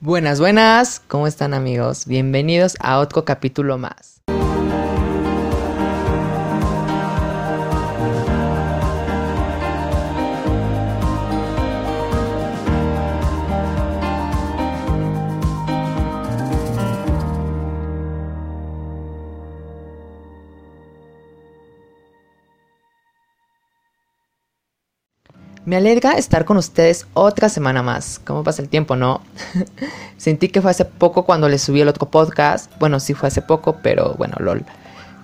Buenas, 0.00 0.38
buenas, 0.38 1.02
¿cómo 1.08 1.26
están 1.26 1.54
amigos? 1.54 2.06
Bienvenidos 2.06 2.76
a 2.78 3.00
otro 3.00 3.24
capítulo 3.24 3.78
más. 3.78 4.22
Me 25.68 25.76
alegra 25.76 26.12
estar 26.12 26.46
con 26.46 26.56
ustedes 26.56 27.06
otra 27.12 27.50
semana 27.50 27.82
más. 27.82 28.22
¿Cómo 28.24 28.42
pasa 28.42 28.62
el 28.62 28.70
tiempo, 28.70 28.96
no? 28.96 29.20
Sentí 30.16 30.48
que 30.48 30.62
fue 30.62 30.70
hace 30.70 30.86
poco 30.86 31.26
cuando 31.26 31.46
les 31.46 31.60
subí 31.60 31.82
el 31.82 31.88
otro 31.88 32.08
podcast. 32.08 32.72
Bueno, 32.80 33.00
sí 33.00 33.12
fue 33.12 33.28
hace 33.28 33.42
poco, 33.42 33.76
pero 33.82 34.14
bueno, 34.14 34.36
lol. 34.40 34.64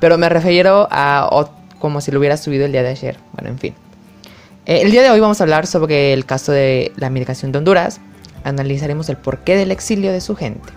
Pero 0.01 0.19
me 0.19 0.29
refiero 0.29 0.87
a 0.91 1.49
como 1.79 2.03
si 2.03 2.13
lo 2.13 2.19
hubiera 2.19 2.37
subido 2.37 2.67
el 2.67 2.73
día 2.73 2.83
de 2.83 2.91
ayer. 2.91 3.17
Bueno, 3.33 3.49
en 3.49 3.59
fin. 3.59 3.75
Eh, 4.67 4.83
el 4.83 4.91
día 4.91 5.01
de 5.01 5.09
hoy 5.09 5.19
vamos 5.19 5.41
a 5.41 5.45
hablar 5.45 5.67
sobre 5.67 6.13
el 6.13 6.27
caso 6.27 6.53
de 6.53 6.93
la 6.97 7.09
migración 7.09 7.51
de 7.51 7.57
Honduras. 7.57 8.03
Analizaremos 8.45 9.09
el 9.09 9.17
porqué 9.17 9.57
del 9.57 9.71
exilio 9.71 10.13
de 10.13 10.21
su 10.21 10.37
gente. 10.37 10.75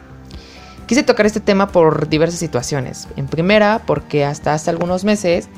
Quise 0.86 1.04
tocar 1.04 1.26
este 1.26 1.42
tema 1.42 1.74
por 1.74 2.08
diversas 2.08 2.40
situaciones. 2.40 3.10
En 3.18 3.28
primera, 3.28 3.82
porque 3.86 4.24
hasta 4.24 4.54
hace 4.54 4.70
algunos 4.70 5.04
meses 5.04 5.50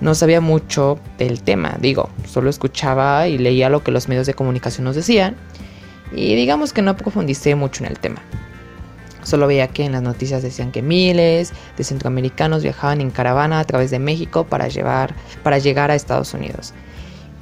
no 0.00 0.14
sabía 0.14 0.40
mucho 0.40 0.98
del 1.18 1.42
tema, 1.42 1.76
digo, 1.80 2.10
solo 2.26 2.50
escuchaba 2.50 3.28
y 3.28 3.38
leía 3.38 3.68
lo 3.68 3.82
que 3.82 3.90
los 3.90 4.08
medios 4.08 4.26
de 4.26 4.34
comunicación 4.34 4.84
nos 4.84 4.96
decían 4.96 5.36
y 6.12 6.34
digamos 6.34 6.72
que 6.72 6.82
no 6.82 6.96
profundicé 6.96 7.54
mucho 7.54 7.84
en 7.84 7.90
el 7.90 7.98
tema. 7.98 8.22
Solo 9.22 9.46
veía 9.46 9.68
que 9.68 9.84
en 9.84 9.92
las 9.92 10.02
noticias 10.02 10.42
decían 10.42 10.72
que 10.72 10.80
miles 10.80 11.52
de 11.76 11.84
centroamericanos 11.84 12.62
viajaban 12.62 13.00
en 13.00 13.10
caravana 13.10 13.60
a 13.60 13.64
través 13.64 13.90
de 13.90 13.98
México 13.98 14.44
para, 14.44 14.68
llevar, 14.68 15.14
para 15.42 15.58
llegar 15.58 15.90
a 15.90 15.94
Estados 15.94 16.32
Unidos 16.32 16.72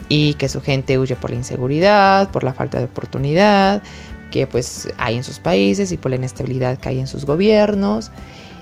y 0.09 0.35
que 0.35 0.48
su 0.48 0.61
gente 0.61 0.98
huye 0.98 1.15
por 1.15 1.31
la 1.31 1.37
inseguridad, 1.37 2.31
por 2.31 2.43
la 2.43 2.55
falta 2.55 2.79
de 2.79 2.85
oportunidad 2.85 3.83
que 4.31 4.47
pues 4.47 4.89
hay 4.98 5.17
en 5.17 5.25
sus 5.25 5.39
países 5.39 5.93
y 5.93 5.97
por 5.97 6.11
la 6.11 6.17
inestabilidad 6.17 6.79
que 6.79 6.89
hay 6.89 6.98
en 6.98 7.07
sus 7.07 7.25
gobiernos 7.25 8.11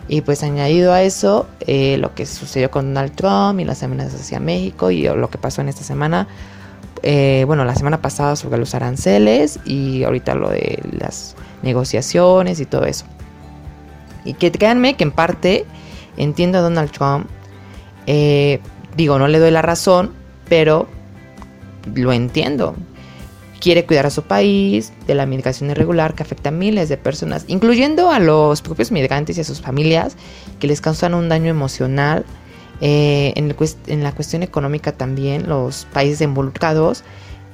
y 0.09 0.21
pues 0.21 0.43
añadido 0.43 0.93
a 0.93 1.03
eso, 1.03 1.47
eh, 1.61 1.97
lo 1.99 2.15
que 2.15 2.27
sucedió 2.27 2.71
con 2.71 2.93
Donald 2.93 3.15
Trump 3.15 3.61
y 3.61 3.65
las 3.65 3.83
amenazas 3.83 4.21
hacia 4.21 4.39
México 4.39 4.91
y 4.91 5.03
lo 5.03 5.31
que 5.31 5.39
pasó 5.39 5.63
en 5.63 5.69
esta 5.69 5.83
semana, 5.83 6.29
eh, 7.03 7.45
bueno, 7.47 7.65
la 7.65 7.75
semana 7.75 8.03
pasada 8.03 8.37
sobre 8.37 8.59
los 8.59 8.75
aranceles 8.75 9.59
y 9.65 10.05
ahorita 10.05 10.35
lo 10.35 10.51
de 10.51 10.83
las 10.99 11.37
negociaciones 11.63 12.61
y 12.61 12.67
todo 12.67 12.85
eso. 12.85 13.07
Y 14.25 14.35
que 14.35 14.53
créanme 14.53 14.95
que 14.95 15.05
en 15.05 15.13
parte 15.13 15.65
entiendo 16.17 16.59
a 16.59 16.61
Donald 16.61 16.91
Trump, 16.91 17.27
eh, 18.07 18.61
digo, 18.97 19.19
no 19.19 19.29
le 19.29 19.39
doy 19.39 19.51
la 19.51 19.63
razón, 19.63 20.13
pero 20.49 20.87
lo 21.95 22.13
entiendo 22.13 22.75
quiere 23.65 23.87
cuidar 23.87 24.05
a 24.05 24.11
su 24.11 24.25
país 24.25 24.93
de 25.07 25.15
la 25.15 25.25
migración 25.25 25.71
irregular 25.71 26.13
que 26.13 26.23
afecta 26.23 26.51
a 26.51 26.53
miles 26.53 26.91
de 26.91 26.99
personas, 26.99 27.47
incluyendo 27.49 28.11
a 28.11 28.19
los 28.19 28.61
propios 28.61 28.93
migrantes 28.93 29.39
y 29.39 29.41
a 29.41 29.45
sus 29.45 29.63
familias, 29.63 30.19
que 30.61 30.67
les 30.67 30.83
causan 30.83 31.15
un 31.15 31.31
daño 31.31 31.49
emocional. 31.49 32.27
Eh, 32.83 33.33
en, 33.37 34.03
la 34.03 34.13
cuestión 34.13 34.43
económica 34.43 34.93
también, 34.93 35.49
los 35.49 35.87
países 35.95 36.21
involucrados 36.21 37.05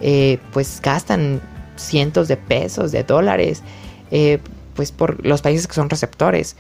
eh, 0.00 0.38
pues 0.52 0.80
gastan 0.82 1.40
cientos 1.76 2.26
de 2.26 2.36
pesos, 2.36 2.90
de 2.90 3.04
dólares, 3.04 3.62
eh, 4.10 4.40
pues 4.74 4.90
por 4.90 5.24
los 5.24 5.42
países 5.42 5.68
que 5.68 5.74
son 5.74 5.90
receptores. 5.90 6.56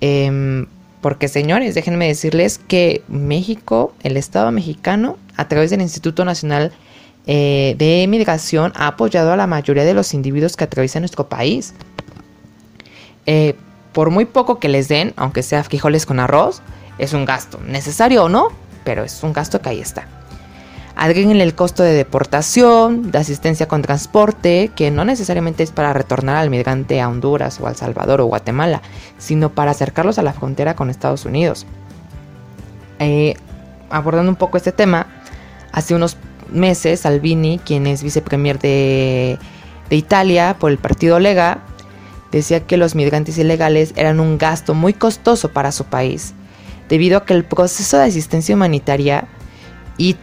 Em, 0.00 0.66
porque 1.00 1.26
señores, 1.26 1.74
déjenme 1.74 2.06
decirles 2.06 2.58
que 2.58 3.02
México, 3.08 3.92
el 4.04 4.16
Estado 4.16 4.52
mexicano, 4.52 5.18
a 5.36 5.48
través 5.48 5.70
del 5.70 5.80
Instituto 5.80 6.24
Nacional 6.24 6.72
eh, 7.26 7.74
de 7.78 8.06
migración 8.08 8.72
ha 8.76 8.88
apoyado 8.88 9.32
a 9.32 9.36
la 9.36 9.46
mayoría 9.46 9.84
de 9.84 9.94
los 9.94 10.12
individuos 10.14 10.56
que 10.56 10.64
atraviesan 10.64 11.02
nuestro 11.02 11.28
país. 11.28 11.74
Eh, 13.26 13.54
por 13.92 14.10
muy 14.10 14.24
poco 14.24 14.58
que 14.58 14.68
les 14.68 14.88
den, 14.88 15.14
aunque 15.16 15.42
sea 15.42 15.62
frijoles 15.64 16.04
con 16.04 16.20
arroz, 16.20 16.62
es 16.98 17.12
un 17.12 17.24
gasto, 17.24 17.60
necesario 17.64 18.24
o 18.24 18.28
no, 18.28 18.48
pero 18.84 19.04
es 19.04 19.22
un 19.22 19.32
gasto 19.32 19.60
que 19.60 19.68
ahí 19.70 19.80
está. 19.80 20.06
Agreguen 20.96 21.40
el 21.40 21.54
costo 21.54 21.82
de 21.82 21.92
deportación, 21.92 23.10
de 23.10 23.18
asistencia 23.18 23.66
con 23.66 23.82
transporte, 23.82 24.70
que 24.76 24.92
no 24.92 25.04
necesariamente 25.04 25.64
es 25.64 25.72
para 25.72 25.92
retornar 25.92 26.36
al 26.36 26.50
migrante 26.50 27.00
a 27.00 27.08
Honduras 27.08 27.58
o 27.60 27.66
a 27.66 27.70
El 27.70 27.76
Salvador 27.76 28.20
o 28.20 28.26
Guatemala, 28.26 28.80
sino 29.18 29.50
para 29.50 29.72
acercarlos 29.72 30.18
a 30.18 30.22
la 30.22 30.32
frontera 30.32 30.76
con 30.76 30.90
Estados 30.90 31.24
Unidos. 31.24 31.66
Eh, 33.00 33.34
abordando 33.90 34.30
un 34.30 34.36
poco 34.36 34.56
este 34.56 34.70
tema, 34.70 35.06
hace 35.72 35.96
unos 35.96 36.16
meses, 36.50 37.00
Salvini, 37.00 37.58
quien 37.58 37.86
es 37.86 38.02
vicepremier 38.02 38.58
de, 38.58 39.38
de 39.90 39.96
Italia 39.96 40.56
por 40.58 40.70
el 40.70 40.78
partido 40.78 41.18
Lega, 41.18 41.62
decía 42.32 42.60
que 42.60 42.76
los 42.76 42.94
migrantes 42.94 43.38
ilegales 43.38 43.92
eran 43.96 44.20
un 44.20 44.38
gasto 44.38 44.74
muy 44.74 44.92
costoso 44.92 45.50
para 45.50 45.72
su 45.72 45.84
país, 45.84 46.34
debido 46.88 47.18
a 47.18 47.24
que 47.24 47.34
el 47.34 47.44
proceso 47.44 47.98
de 47.98 48.04
asistencia 48.04 48.54
humanitaria 48.54 49.28
y, 49.96 50.16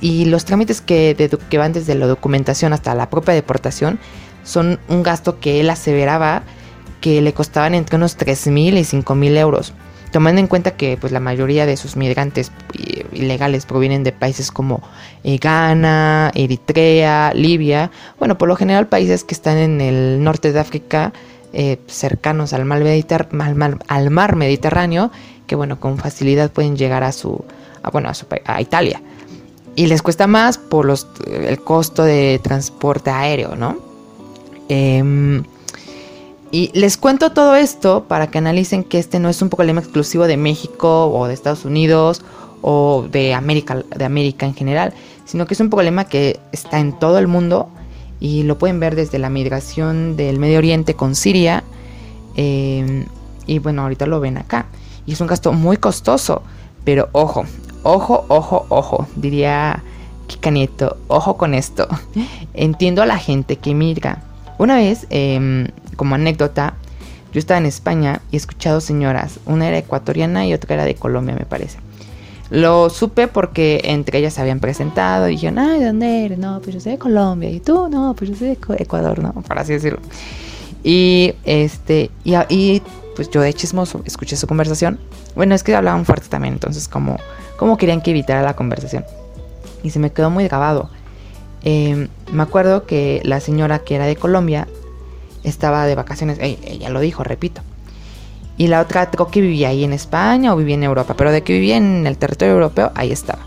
y 0.00 0.24
los 0.24 0.44
trámites 0.44 0.80
que, 0.80 1.30
que 1.48 1.58
van 1.58 1.72
desde 1.72 1.94
la 1.94 2.06
documentación 2.06 2.72
hasta 2.72 2.94
la 2.94 3.10
propia 3.10 3.34
deportación 3.34 3.98
son 4.42 4.80
un 4.88 5.02
gasto 5.02 5.38
que 5.38 5.60
él 5.60 5.70
aseveraba 5.70 6.42
que 7.00 7.20
le 7.20 7.32
costaban 7.32 7.74
entre 7.74 7.96
unos 7.96 8.18
3.000 8.18 8.78
y 8.78 9.02
5.000 9.02 9.36
euros 9.36 9.72
tomando 10.12 10.40
en 10.40 10.46
cuenta 10.46 10.72
que 10.76 10.96
pues 11.00 11.12
la 11.12 11.18
mayoría 11.18 11.66
de 11.66 11.76
sus 11.76 11.96
migrantes 11.96 12.52
eh, 12.78 13.04
ilegales 13.12 13.66
provienen 13.66 14.04
de 14.04 14.12
países 14.12 14.52
como 14.52 14.82
eh, 15.24 15.38
Ghana, 15.38 16.30
Eritrea, 16.34 17.32
Libia, 17.34 17.90
bueno, 18.18 18.38
por 18.38 18.48
lo 18.48 18.54
general 18.54 18.86
países 18.86 19.24
que 19.24 19.34
están 19.34 19.56
en 19.56 19.80
el 19.80 20.22
norte 20.22 20.52
de 20.52 20.60
África, 20.60 21.12
eh, 21.52 21.78
cercanos 21.88 22.52
al 22.52 22.64
mar, 22.64 22.82
al, 23.88 24.10
mar, 24.10 24.36
Mediterráneo, 24.36 25.10
que 25.46 25.56
bueno, 25.56 25.80
con 25.80 25.98
facilidad 25.98 26.52
pueden 26.52 26.76
llegar 26.76 27.02
a 27.02 27.12
su, 27.12 27.44
a, 27.82 27.90
bueno, 27.90 28.08
a, 28.08 28.14
su, 28.14 28.26
a 28.46 28.60
Italia. 28.60 29.02
Y 29.74 29.86
les 29.86 30.02
cuesta 30.02 30.26
más 30.26 30.58
por 30.58 30.84
los, 30.84 31.08
el 31.26 31.58
costo 31.62 32.04
de 32.04 32.38
transporte 32.42 33.10
aéreo, 33.10 33.56
¿no? 33.56 33.78
Em, 34.68 35.42
y 36.52 36.70
les 36.74 36.98
cuento 36.98 37.32
todo 37.32 37.56
esto 37.56 38.04
para 38.06 38.26
que 38.26 38.36
analicen 38.36 38.84
que 38.84 38.98
este 38.98 39.18
no 39.18 39.30
es 39.30 39.40
un 39.40 39.48
problema 39.48 39.80
exclusivo 39.80 40.26
de 40.26 40.36
México 40.36 41.06
o 41.06 41.26
de 41.26 41.32
Estados 41.32 41.64
Unidos 41.64 42.20
o 42.60 43.08
de 43.10 43.32
América, 43.32 43.82
de 43.96 44.04
América 44.04 44.44
en 44.44 44.54
general, 44.54 44.92
sino 45.24 45.46
que 45.46 45.54
es 45.54 45.60
un 45.60 45.70
problema 45.70 46.04
que 46.04 46.38
está 46.52 46.78
en 46.78 46.92
todo 46.98 47.18
el 47.18 47.26
mundo 47.26 47.70
y 48.20 48.42
lo 48.42 48.58
pueden 48.58 48.80
ver 48.80 48.94
desde 48.96 49.18
la 49.18 49.30
migración 49.30 50.14
del 50.14 50.38
Medio 50.38 50.58
Oriente 50.58 50.94
con 50.94 51.14
Siria. 51.14 51.64
Eh, 52.36 53.06
y 53.46 53.58
bueno, 53.58 53.82
ahorita 53.82 54.04
lo 54.06 54.20
ven 54.20 54.36
acá. 54.36 54.66
Y 55.06 55.14
es 55.14 55.20
un 55.22 55.26
gasto 55.26 55.52
muy 55.52 55.78
costoso, 55.78 56.42
pero 56.84 57.08
ojo, 57.12 57.44
ojo, 57.82 58.26
ojo, 58.28 58.66
ojo, 58.68 59.08
diría 59.16 59.82
Kika 60.26 60.50
Nieto, 60.50 60.98
ojo 61.08 61.38
con 61.38 61.54
esto. 61.54 61.88
Entiendo 62.54 63.02
a 63.02 63.06
la 63.06 63.18
gente 63.18 63.56
que 63.56 63.74
migra. 63.74 64.22
Una 64.58 64.76
vez 64.76 65.06
em, 65.10 65.68
como 65.96 66.14
anécdota, 66.14 66.74
yo 67.32 67.38
estaba 67.38 67.58
en 67.58 67.66
España 67.66 68.20
y 68.30 68.36
he 68.36 68.38
escuchado 68.38 68.80
señoras, 68.80 69.40
una 69.46 69.68
era 69.68 69.78
ecuatoriana 69.78 70.46
y 70.46 70.52
otra 70.54 70.74
era 70.74 70.84
de 70.84 70.94
Colombia, 70.94 71.34
me 71.34 71.46
parece. 71.46 71.78
Lo 72.50 72.90
supe 72.90 73.28
porque 73.28 73.80
entre 73.84 74.18
ellas 74.18 74.34
se 74.34 74.42
habían 74.42 74.60
presentado 74.60 75.28
y 75.28 75.32
dijeron, 75.32 75.58
ay, 75.58 75.80
¿de 75.80 75.86
dónde 75.86 76.26
eres? 76.26 76.38
No, 76.38 76.60
pues 76.60 76.74
yo 76.74 76.80
soy 76.80 76.92
de 76.92 76.98
Colombia. 76.98 77.48
Y 77.48 77.60
tú, 77.60 77.88
no, 77.88 78.14
pues 78.14 78.28
yo 78.28 78.36
soy 78.36 78.48
de 78.48 78.58
Ecuador, 78.78 79.20
¿no? 79.20 79.32
Para 79.48 79.62
así 79.62 79.72
decirlo. 79.72 80.00
Y 80.84 81.34
este, 81.44 82.10
y, 82.24 82.34
y 82.50 82.82
pues 83.16 83.30
yo 83.30 83.40
de 83.40 83.54
chismoso 83.54 84.02
escuché 84.04 84.36
su 84.36 84.46
conversación. 84.46 84.98
Bueno, 85.34 85.54
es 85.54 85.62
que 85.62 85.74
hablaban 85.74 86.04
fuerte 86.04 86.28
también, 86.28 86.54
entonces 86.54 86.88
como, 86.88 87.16
como 87.56 87.78
querían 87.78 88.02
que 88.02 88.10
evitara 88.10 88.42
la 88.42 88.54
conversación. 88.54 89.04
Y 89.82 89.88
se 89.88 89.98
me 89.98 90.12
quedó 90.12 90.28
muy 90.28 90.44
grabado. 90.44 90.90
Em, 91.64 92.08
me 92.32 92.42
acuerdo 92.42 92.84
que 92.86 93.22
la 93.24 93.40
señora 93.40 93.78
que 93.78 93.94
era 93.94 94.06
de 94.06 94.16
Colombia 94.16 94.68
estaba 95.44 95.86
de 95.86 95.94
vacaciones, 95.94 96.38
ella 96.40 96.88
lo 96.90 97.00
dijo, 97.00 97.24
repito. 97.24 97.62
Y 98.56 98.68
la 98.68 98.80
otra 98.80 99.10
creo 99.10 99.28
que 99.28 99.40
vivía 99.40 99.68
ahí 99.68 99.84
en 99.84 99.92
España 99.92 100.52
o 100.52 100.56
vivía 100.56 100.74
en 100.74 100.82
Europa, 100.82 101.14
pero 101.16 101.32
de 101.32 101.42
que 101.42 101.54
vivía 101.54 101.76
en 101.76 102.06
el 102.06 102.18
territorio 102.18 102.54
europeo, 102.54 102.92
ahí 102.94 103.10
estaba. 103.10 103.46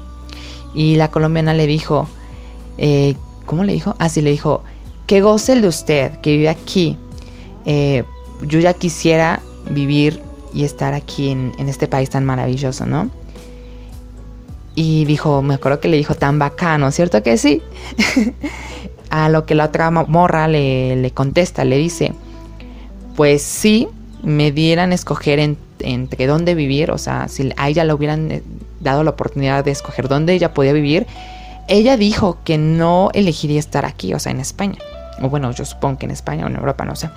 Y 0.73 0.95
la 0.95 1.09
colombiana 1.09 1.53
le 1.53 1.67
dijo, 1.67 2.07
eh, 2.77 3.15
¿cómo 3.45 3.63
le 3.63 3.73
dijo? 3.73 3.95
Así 3.99 4.21
le 4.21 4.31
dijo, 4.31 4.63
que 5.07 5.21
goce 5.21 5.53
el 5.53 5.61
de 5.61 5.67
usted, 5.67 6.19
que 6.19 6.31
vive 6.31 6.49
aquí. 6.49 6.97
Eh, 7.65 8.03
yo 8.41 8.59
ya 8.59 8.73
quisiera 8.73 9.41
vivir 9.69 10.21
y 10.53 10.63
estar 10.63 10.93
aquí 10.93 11.29
en, 11.29 11.53
en 11.57 11.69
este 11.69 11.87
país 11.87 12.09
tan 12.09 12.25
maravilloso, 12.25 12.85
¿no? 12.85 13.09
Y 14.73 15.05
dijo, 15.05 15.41
me 15.41 15.53
acuerdo 15.53 15.79
que 15.79 15.87
le 15.87 15.97
dijo 15.97 16.15
tan 16.15 16.37
bacano, 16.37 16.91
¿cierto 16.91 17.23
que 17.23 17.37
sí? 17.37 17.61
A 19.17 19.29
lo 19.29 19.45
que 19.45 19.55
la 19.55 19.63
otra 19.63 19.89
morra 19.91 20.49
le, 20.49 21.09
contesta, 21.13 21.63
le 21.63 21.77
dice, 21.77 22.11
pues 23.15 23.41
sí 23.41 23.87
me 24.21 24.51
dieran 24.51 24.91
escoger 24.91 25.39
entre 25.79 26.27
dónde 26.27 26.53
vivir, 26.53 26.91
o 26.91 26.97
sea, 26.97 27.29
si 27.29 27.53
a 27.55 27.69
ella 27.69 27.85
le 27.85 27.93
hubieran 27.93 28.29
eh, 28.29 28.43
dado 28.81 29.05
la 29.05 29.11
oportunidad 29.11 29.63
de 29.63 29.71
escoger 29.71 30.09
dónde 30.09 30.33
ella 30.33 30.53
podía 30.53 30.73
vivir, 30.73 31.07
ella 31.69 31.95
dijo 31.95 32.39
que 32.43 32.57
no 32.57 33.09
elegiría 33.13 33.57
estar 33.57 33.85
aquí, 33.85 34.13
o 34.13 34.19
sea, 34.19 34.33
en 34.33 34.41
España. 34.41 34.79
O 35.21 35.29
bueno, 35.29 35.49
yo 35.51 35.63
supongo 35.63 35.99
que 35.99 36.07
en 36.07 36.11
España 36.11 36.43
o 36.43 36.49
en 36.49 36.57
Europa, 36.57 36.83
no 36.83 36.97
sé. 36.97 37.09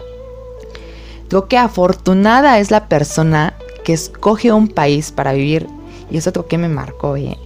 Digo 1.28 1.48
que 1.48 1.58
afortunada 1.58 2.60
es 2.60 2.70
la 2.70 2.86
persona 2.86 3.54
que 3.82 3.92
escoge 3.92 4.52
un 4.52 4.68
país 4.68 5.10
para 5.10 5.32
vivir. 5.32 5.66
Y 6.12 6.16
eso 6.18 6.30
otro 6.30 6.46
que 6.46 6.58
me 6.58 6.68
marcó, 6.68 7.16
eh. 7.16 7.36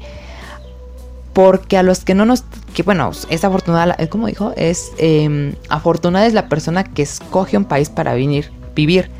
Porque 1.32 1.76
a 1.76 1.82
los 1.82 2.04
que 2.04 2.14
no 2.14 2.24
nos... 2.26 2.44
Bueno, 2.84 3.10
es 3.30 3.44
afortunada, 3.44 3.96
¿cómo 4.08 4.26
dijo? 4.26 4.52
Es 4.56 4.92
em, 4.98 5.54
afortunada 5.68 6.26
es 6.26 6.34
la 6.34 6.48
persona 6.48 6.84
que 6.84 7.02
escoge 7.02 7.56
un 7.56 7.64
país 7.64 7.88
para 7.88 8.14
vivir. 8.14 8.52
vivir. 8.74 9.10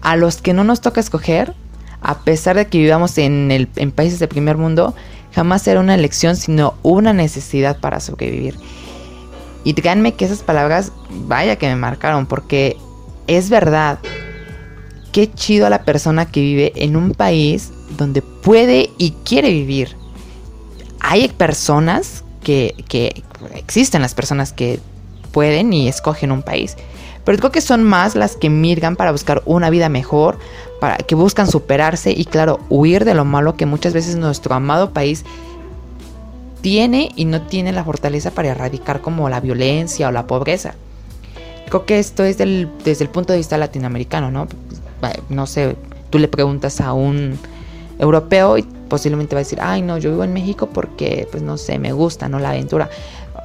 A 0.00 0.16
los 0.16 0.38
que 0.38 0.52
no 0.52 0.64
nos 0.64 0.80
toca 0.80 1.00
escoger, 1.00 1.54
a 2.00 2.18
pesar 2.20 2.56
de 2.56 2.66
que 2.66 2.78
vivamos 2.78 3.16
en, 3.18 3.52
el, 3.52 3.68
en 3.76 3.92
países 3.92 4.18
de 4.18 4.26
primer 4.26 4.56
mundo, 4.56 4.94
jamás 5.32 5.62
será 5.62 5.80
una 5.80 5.94
elección, 5.94 6.36
sino 6.36 6.74
una 6.82 7.12
necesidad 7.12 7.78
para 7.78 8.00
sobrevivir. 8.00 8.56
Y 9.64 9.74
díganme 9.74 10.14
que 10.14 10.24
esas 10.24 10.42
palabras, 10.42 10.92
vaya 11.10 11.56
que 11.56 11.68
me 11.68 11.76
marcaron, 11.76 12.26
porque 12.26 12.76
es 13.26 13.50
verdad. 13.50 13.98
Qué 15.12 15.30
chido 15.32 15.66
a 15.66 15.70
la 15.70 15.84
persona 15.84 16.26
que 16.26 16.40
vive 16.40 16.72
en 16.74 16.96
un 16.96 17.12
país 17.12 17.70
donde 17.96 18.22
puede 18.22 18.90
y 18.98 19.12
quiere 19.24 19.50
vivir. 19.50 19.96
Hay 21.04 21.28
personas 21.28 22.22
que, 22.42 22.74
existen 23.56 24.02
las 24.02 24.14
personas 24.14 24.52
que 24.52 24.78
pueden 25.32 25.72
y 25.72 25.88
escogen 25.88 26.30
un 26.30 26.42
país. 26.42 26.76
Pero 27.24 27.38
creo 27.38 27.50
que 27.50 27.60
son 27.60 27.82
más 27.82 28.14
las 28.14 28.36
que 28.36 28.50
mirgan 28.50 28.96
para 28.96 29.10
buscar 29.12 29.42
una 29.44 29.68
vida 29.68 29.88
mejor, 29.88 30.38
para 30.80 30.96
que 30.98 31.14
buscan 31.14 31.48
superarse 31.48 32.12
y 32.12 32.24
claro, 32.24 32.60
huir 32.68 33.04
de 33.04 33.14
lo 33.14 33.24
malo 33.24 33.56
que 33.56 33.66
muchas 33.66 33.92
veces 33.92 34.16
nuestro 34.16 34.54
amado 34.54 34.90
país 34.92 35.24
tiene 36.60 37.10
y 37.16 37.24
no 37.24 37.42
tiene 37.42 37.72
la 37.72 37.84
fortaleza 37.84 38.30
para 38.30 38.48
erradicar 38.50 39.00
como 39.00 39.28
la 39.28 39.40
violencia 39.40 40.08
o 40.08 40.12
la 40.12 40.26
pobreza. 40.26 40.74
Creo 41.68 41.84
que 41.84 41.98
esto 41.98 42.22
es 42.22 42.38
desde 42.38 43.04
el 43.04 43.10
punto 43.10 43.32
de 43.32 43.38
vista 43.38 43.58
latinoamericano, 43.58 44.30
¿no? 44.30 44.46
No 45.28 45.46
sé, 45.46 45.76
tú 46.10 46.20
le 46.20 46.28
preguntas 46.28 46.80
a 46.80 46.92
un 46.92 47.38
europeo 47.98 48.58
y 48.58 48.66
posiblemente 48.92 49.34
va 49.34 49.38
a 49.38 49.44
decir, 49.44 49.58
ay 49.62 49.80
no, 49.80 49.96
yo 49.96 50.10
vivo 50.10 50.22
en 50.22 50.34
México 50.34 50.68
porque, 50.68 51.26
pues 51.30 51.42
no 51.42 51.56
sé, 51.56 51.78
me 51.78 51.92
gusta, 51.92 52.28
¿no? 52.28 52.38
La 52.38 52.50
aventura. 52.50 52.90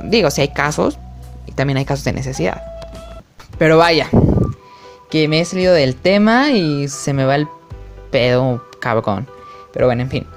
Digo, 0.03 0.29
si 0.29 0.41
hay 0.41 0.49
casos, 0.49 0.99
y 1.45 1.53
también 1.53 1.77
hay 1.77 1.85
casos 1.85 2.03
de 2.03 2.11
necesidad. 2.11 2.61
Pero 3.57 3.77
vaya, 3.77 4.09
que 5.09 5.29
me 5.29 5.39
he 5.39 5.45
salido 5.45 5.73
del 5.73 5.95
tema 5.95 6.51
y 6.51 6.89
se 6.89 7.13
me 7.13 7.23
va 7.23 7.35
el 7.35 7.47
pedo 8.11 8.61
cabrón. 8.81 9.25
Pero 9.71 9.85
bueno, 9.85 10.01
en 10.01 10.09
fin. 10.09 10.27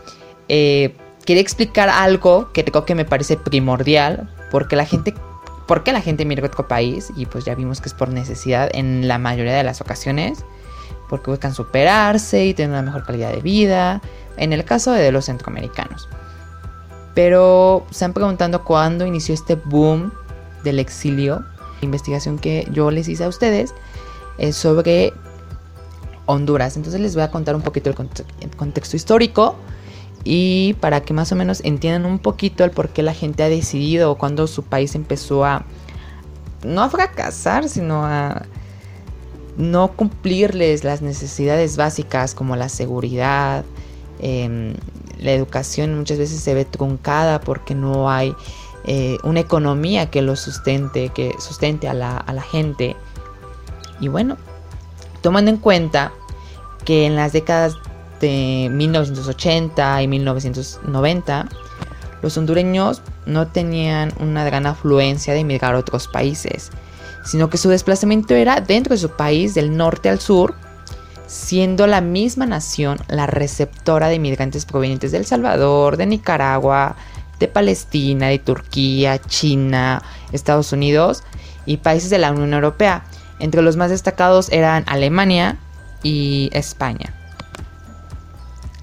Eh, 0.46 0.94
quería 1.26 1.42
explicar 1.42 1.88
algo 1.88 2.52
que 2.52 2.64
creo 2.64 2.84
que 2.84 2.94
me 2.94 3.04
parece 3.04 3.36
primordial, 3.36 4.32
porque 4.52 4.76
la 4.76 4.86
gente, 4.86 5.12
¿por 5.66 5.82
qué 5.82 5.92
la 5.92 6.02
gente 6.02 6.24
migra 6.24 6.46
a 6.46 6.50
otro 6.50 6.68
país? 6.68 7.10
Y 7.16 7.26
pues 7.26 7.44
ya 7.44 7.56
vimos 7.56 7.80
que 7.80 7.88
es 7.88 7.94
por 7.94 8.10
necesidad 8.10 8.70
en 8.72 9.08
la 9.08 9.18
mayoría 9.18 9.54
de 9.54 9.64
las 9.64 9.80
ocasiones, 9.80 10.44
porque 11.08 11.32
buscan 11.32 11.52
superarse 11.52 12.46
y 12.46 12.54
tener 12.54 12.70
una 12.70 12.82
mejor 12.82 13.04
calidad 13.04 13.32
de 13.32 13.40
vida, 13.40 14.00
en 14.37 14.53
el 14.53 14.65
caso 14.65 14.93
de 14.93 15.12
los 15.12 15.27
centroamericanos. 15.27 16.09
Pero 17.15 17.87
se 17.91 18.05
han 18.05 18.12
preguntando 18.12 18.65
cuándo 18.65 19.06
inició 19.06 19.35
este 19.35 19.56
boom 19.56 20.12
del 20.65 20.79
exilio. 20.79 21.44
La 21.81 21.85
investigación 21.85 22.38
que 22.38 22.69
yo 22.73 22.91
les 22.91 23.09
hice 23.09 23.25
a 23.25 23.29
ustedes 23.29 23.75
es 24.38 24.56
sobre 24.56 25.12
Honduras. 26.27 26.77
Entonces 26.77 27.00
les 27.00 27.15
voy 27.15 27.25
a 27.25 27.31
contar 27.31 27.55
un 27.55 27.62
poquito 27.62 27.91
el, 27.91 28.56
contexto 28.56 28.97
histórico 28.97 29.56
y 30.25 30.75
para 30.81 31.00
que 31.00 31.15
más 31.15 31.32
o 31.32 31.37
menos 31.37 31.61
entiendan 31.65 32.05
un 32.05 32.19
poquito 32.19 32.65
el 32.65 32.71
por 32.71 32.91
qué 32.91 33.03
la 33.03 33.15
gente 33.15 33.43
ha 33.43 33.49
decidido 33.49 34.12
o 34.12 34.19
cuando 34.19 34.47
su 34.47 34.62
país 34.62 34.94
empezó 34.94 35.44
a 35.44 35.65
no 36.62 36.82
a 36.82 36.91
fracasar, 36.91 37.69
sino 37.69 38.05
a 38.05 38.43
no 39.56 39.93
cumplirles 39.93 40.85
las 40.85 41.03
necesidades 41.03 41.77
básicas 41.77 42.35
como 42.35 42.55
la 42.56 42.69
seguridad, 42.69 43.65
em, 44.20 44.75
la 45.19 45.32
educación 45.32 45.96
muchas 45.96 46.19
veces 46.19 46.40
se 46.40 46.55
ve 46.55 46.64
truncada 46.64 47.40
porque 47.40 47.75
no 47.75 48.11
hay 48.11 48.34
eh, 48.84 49.19
una 49.25 49.40
economía 49.40 50.11
que 50.11 50.22
lo 50.22 50.37
sustente, 50.37 51.11
que 51.11 51.34
sustente 51.38 51.88
a 51.88 51.94
la, 51.94 52.17
a 52.17 52.32
la 52.32 52.43
gente. 52.43 52.96
Y 54.00 54.08
bueno, 54.08 54.37
tomando 55.20 55.50
en 55.50 55.58
cuenta 55.58 56.12
que 56.84 57.06
en 57.06 57.17
las 57.17 57.32
décadas 57.32 57.75
de 58.20 58.69
1980 58.70 60.02
y 60.02 60.08
1990, 60.08 61.49
los 62.22 62.37
hondureños 62.37 63.02
no 63.26 63.49
tenían 63.49 64.12
una 64.19 64.44
gran 64.44 64.67
afluencia 64.67 65.32
de 65.32 65.40
emigrar 65.40 65.75
a 65.75 65.78
otros 65.78 66.08
países, 66.08 66.70
sino 67.25 67.50
que 67.50 67.58
su 67.58 67.69
desplazamiento 67.69 68.34
era 68.34 68.61
dentro 68.61 68.94
de 68.94 68.99
su 68.99 69.11
país, 69.11 69.55
del 69.55 69.76
norte 69.76 70.08
al 70.08 70.20
sur, 70.20 70.55
siendo 71.31 71.87
la 71.87 72.00
misma 72.00 72.44
nación 72.44 72.99
la 73.06 73.29
receptora 73.29 74.09
de 74.09 74.17
inmigrantes 74.17 74.67
provenientes 74.67 75.12
de 75.12 75.19
El 75.19 75.27
Salvador, 75.27 75.97
de 75.97 76.06
Nicaragua, 76.06 76.97
de 77.38 77.47
Palestina, 77.47 78.27
de 78.27 78.41
Turquía, 78.41 79.21
China, 79.23 80.03
Estados 80.32 80.73
Unidos 80.73 81.23
y 81.67 81.77
países 81.77 82.11
de 82.11 82.19
la 82.19 82.32
Unión 82.32 82.53
Europea. 82.53 83.05
Entre 83.38 83.62
los 83.62 83.77
más 83.77 83.91
destacados 83.91 84.50
eran 84.50 84.82
Alemania 84.88 85.56
y 86.03 86.50
España. 86.53 87.15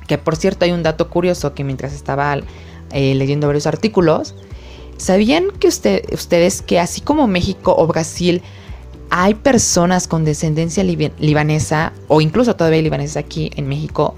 Que 0.08 0.18
por 0.18 0.38
cierto 0.38 0.64
hay 0.64 0.72
un 0.72 0.84
dato 0.84 1.10
curioso 1.10 1.54
que 1.54 1.66
mientras 1.66 1.92
estaba 1.92 2.38
eh, 2.92 3.14
leyendo 3.14 3.48
varios 3.48 3.68
artículos, 3.68 4.36
¿sabían 4.96 5.52
que 5.60 5.68
ustedes 5.68 6.62
que 6.62 6.80
así 6.80 7.02
como 7.02 7.28
México 7.28 7.76
o 7.78 7.88
Brasil 7.88 8.42
hay 9.10 9.36
personas 9.36 10.08
con 10.08 10.26
descendencia 10.26 10.84
libanesa 10.84 11.94
o 12.08 12.22
incluso 12.22 12.56
todavía 12.56 12.82
libanesa 12.82 13.20
aquí 13.20 13.52
en 13.56 13.68
México? 13.68 14.16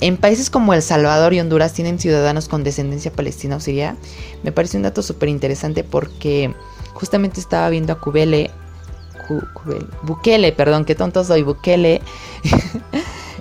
En 0.00 0.16
países 0.16 0.50
como 0.50 0.74
El 0.74 0.82
Salvador 0.82 1.32
y 1.34 1.40
Honduras 1.40 1.72
tienen 1.72 1.98
ciudadanos 1.98 2.48
con 2.48 2.64
descendencia 2.64 3.12
palestina 3.12 3.56
o 3.56 3.60
siria. 3.60 3.96
Me 4.42 4.52
parece 4.52 4.76
un 4.76 4.82
dato 4.82 5.02
súper 5.02 5.28
interesante 5.28 5.84
porque 5.84 6.54
justamente 6.92 7.40
estaba 7.40 7.68
viendo 7.70 7.92
a 7.92 8.00
Cubele, 8.00 8.50
Bukele, 10.02 10.52
perdón, 10.52 10.84
qué 10.84 10.94
tonto 10.94 11.24
soy, 11.24 11.42
Bukele. 11.42 12.02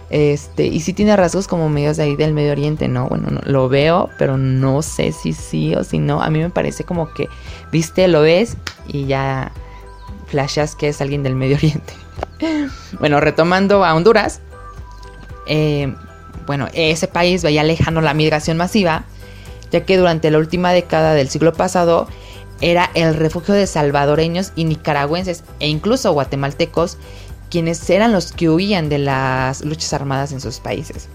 Este, 0.09 0.67
y 0.67 0.81
sí 0.81 0.93
tiene 0.93 1.15
rasgos 1.15 1.48
como 1.48 1.69
medios 1.69 1.98
de 1.98 2.03
ahí 2.03 2.15
del 2.15 2.36
Medio 2.36 2.51
Oriente, 2.51 2.88
¿no? 2.88 3.07
Bueno, 3.07 3.31
no, 3.31 3.41
lo 3.45 3.67
veo, 3.67 4.12
pero 4.19 4.38
no 4.38 4.83
sé 4.83 5.12
si 5.12 5.33
sí 5.33 5.74
o 5.74 5.83
si 5.83 5.98
no. 5.98 6.21
A 6.21 6.29
mí 6.29 6.38
me 6.38 6.51
parece 6.51 6.83
como 6.83 7.12
que, 7.12 7.29
viste, 7.71 8.07
lo 8.07 8.21
ves 8.21 8.55
y 8.88 9.07
ya 9.07 9.51
flashas 10.33 10.75
que 10.75 10.89
es 10.89 10.99
alguien 10.99 11.21
del 11.21 11.35
Medio 11.35 11.57
Oriente. 11.57 11.93
bueno, 12.99 13.19
retomando 13.19 13.85
a 13.85 13.93
Honduras. 13.93 14.41
Eh, 15.45 15.93
bueno, 16.47 16.67
ese 16.73 17.07
país 17.07 17.43
veía 17.43 17.63
lejano 17.63 18.01
la 18.01 18.15
migración 18.15 18.57
masiva, 18.57 19.03
ya 19.71 19.85
que 19.85 19.95
durante 19.95 20.31
la 20.31 20.39
última 20.39 20.71
década 20.71 21.13
del 21.13 21.29
siglo 21.29 21.53
pasado 21.53 22.07
era 22.61 22.89
el 22.95 23.13
refugio 23.13 23.53
de 23.53 23.67
salvadoreños 23.67 24.53
y 24.55 24.63
nicaragüenses 24.65 25.43
e 25.59 25.67
incluso 25.67 26.11
guatemaltecos 26.13 26.97
quienes 27.51 27.87
eran 27.91 28.11
los 28.11 28.31
que 28.31 28.49
huían 28.49 28.89
de 28.89 28.97
las 28.97 29.63
luchas 29.63 29.93
armadas 29.93 30.31
en 30.31 30.41
sus 30.41 30.59
países. 30.59 31.09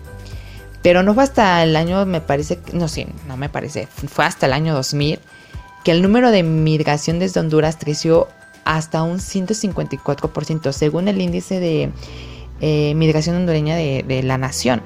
Pero 0.82 1.02
no 1.02 1.12
fue 1.12 1.24
hasta 1.24 1.60
el 1.64 1.74
año, 1.74 2.06
me 2.06 2.20
parece, 2.20 2.60
no 2.72 2.86
sé, 2.86 3.08
no 3.26 3.36
me 3.36 3.48
parece, 3.48 3.88
fue 3.88 4.24
hasta 4.24 4.46
el 4.46 4.52
año 4.52 4.74
2000 4.74 5.18
que 5.82 5.90
el 5.90 6.02
número 6.02 6.30
de 6.30 6.44
migración 6.44 7.18
desde 7.18 7.40
Honduras 7.40 7.76
creció 7.80 8.28
hasta 8.68 9.02
un 9.02 9.18
154%, 9.18 10.72
según 10.72 11.08
el 11.08 11.20
índice 11.22 11.58
de 11.58 11.90
eh, 12.60 12.94
migración 12.94 13.36
hondureña 13.36 13.76
de, 13.76 14.22
la 14.22 14.36
nación. 14.36 14.82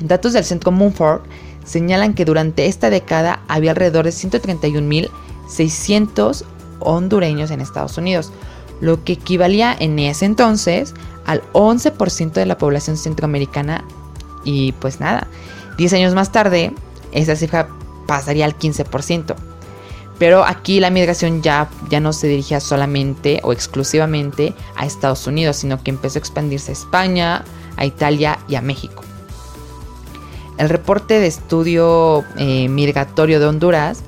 Datos 0.00 0.32
del 0.32 0.44
Centro 0.44 0.70
Mumford 0.70 1.22
señalan 1.64 2.14
que 2.14 2.24
durante 2.24 2.66
esta 2.66 2.88
década 2.88 3.40
había 3.48 3.72
alrededor 3.72 4.04
de 4.04 4.12
131.600 4.12 6.44
hondureños 6.78 7.50
en 7.50 7.60
Estados 7.60 7.98
Unidos, 7.98 8.30
lo 8.80 9.02
que 9.02 9.14
equivalía 9.14 9.76
en 9.76 9.98
ese 9.98 10.26
entonces 10.26 10.94
al 11.26 11.42
11% 11.54 12.34
de 12.34 12.46
la 12.46 12.58
población 12.58 12.96
centroamericana 12.96 13.82
y 14.44 14.70
pues 14.72 15.00
nada, 15.00 15.26
10 15.78 15.94
años 15.94 16.14
más 16.14 16.30
tarde 16.30 16.72
esa 17.10 17.34
cifra 17.34 17.70
pasaría 18.06 18.44
al 18.44 18.56
15%. 18.56 19.47
Pero 20.18 20.44
aquí 20.44 20.80
la 20.80 20.90
migración 20.90 21.42
ya, 21.42 21.68
ya 21.90 22.00
no 22.00 22.12
se 22.12 22.26
dirigía 22.26 22.60
solamente 22.60 23.40
o 23.44 23.52
exclusivamente 23.52 24.52
a 24.76 24.84
Estados 24.84 25.26
Unidos, 25.26 25.56
sino 25.56 25.82
que 25.82 25.90
empezó 25.90 26.18
a 26.18 26.20
expandirse 26.20 26.72
a 26.72 26.74
España, 26.74 27.44
a 27.76 27.84
Italia 27.84 28.38
y 28.48 28.56
a 28.56 28.62
México. 28.62 29.04
El 30.58 30.68
reporte 30.68 31.20
de 31.20 31.28
estudio 31.28 32.24
eh, 32.36 32.68
migratorio 32.68 33.38
de 33.38 33.46
Honduras 33.46 34.02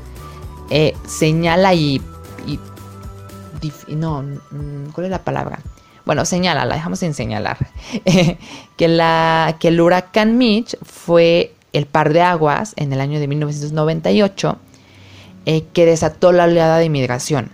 eh, 0.70 0.96
señala 1.06 1.74
y 1.74 2.00
no, 3.88 4.22
mm, 4.22 4.90
¿cuál 4.92 5.04
es 5.04 5.10
la 5.10 5.22
palabra? 5.22 5.60
bueno, 6.10 6.24
señala, 6.24 6.64
la 6.64 6.74
dejamos 6.74 6.98
sin 6.98 7.14
señalar, 7.14 7.56
que, 8.76 8.88
la, 8.88 9.56
que 9.60 9.68
el 9.68 9.80
huracán 9.80 10.38
Mitch 10.38 10.76
fue 10.82 11.54
el 11.72 11.86
par 11.86 12.12
de 12.12 12.20
aguas 12.20 12.72
en 12.76 12.92
el 12.92 13.00
año 13.00 13.20
de 13.20 13.28
1998 13.28 14.58
eh, 15.46 15.64
que 15.72 15.86
desató 15.86 16.32
la 16.32 16.44
oleada 16.44 16.78
de 16.78 16.84
inmigración 16.84 17.50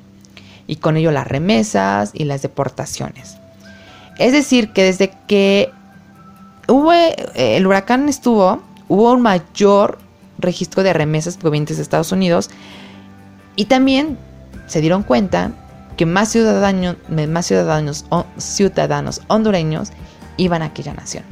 y 0.66 0.76
con 0.76 0.96
ello 0.96 1.12
las 1.12 1.26
remesas 1.26 2.10
y 2.12 2.24
las 2.24 2.42
deportaciones. 2.42 3.36
Es 4.18 4.32
decir, 4.32 4.72
que 4.72 4.82
desde 4.82 5.12
que 5.28 5.70
hubo, 6.68 6.92
eh, 6.92 7.14
el 7.34 7.66
huracán 7.66 8.08
estuvo, 8.08 8.62
hubo 8.88 9.12
un 9.12 9.22
mayor 9.22 9.98
registro 10.38 10.82
de 10.82 10.92
remesas 10.92 11.36
provenientes 11.36 11.76
de 11.76 11.82
Estados 11.82 12.12
Unidos 12.12 12.50
y 13.54 13.66
también 13.66 14.18
se 14.66 14.80
dieron 14.80 15.02
cuenta 15.02 15.52
que 15.96 16.06
más 16.06 16.30
ciudadanos, 16.30 16.96
más 17.08 17.46
ciudadanos, 17.46 18.04
ciudadanos 18.36 19.22
hondureños 19.28 19.92
iban 20.36 20.62
a 20.62 20.66
aquella 20.66 20.92
nación. 20.92 21.24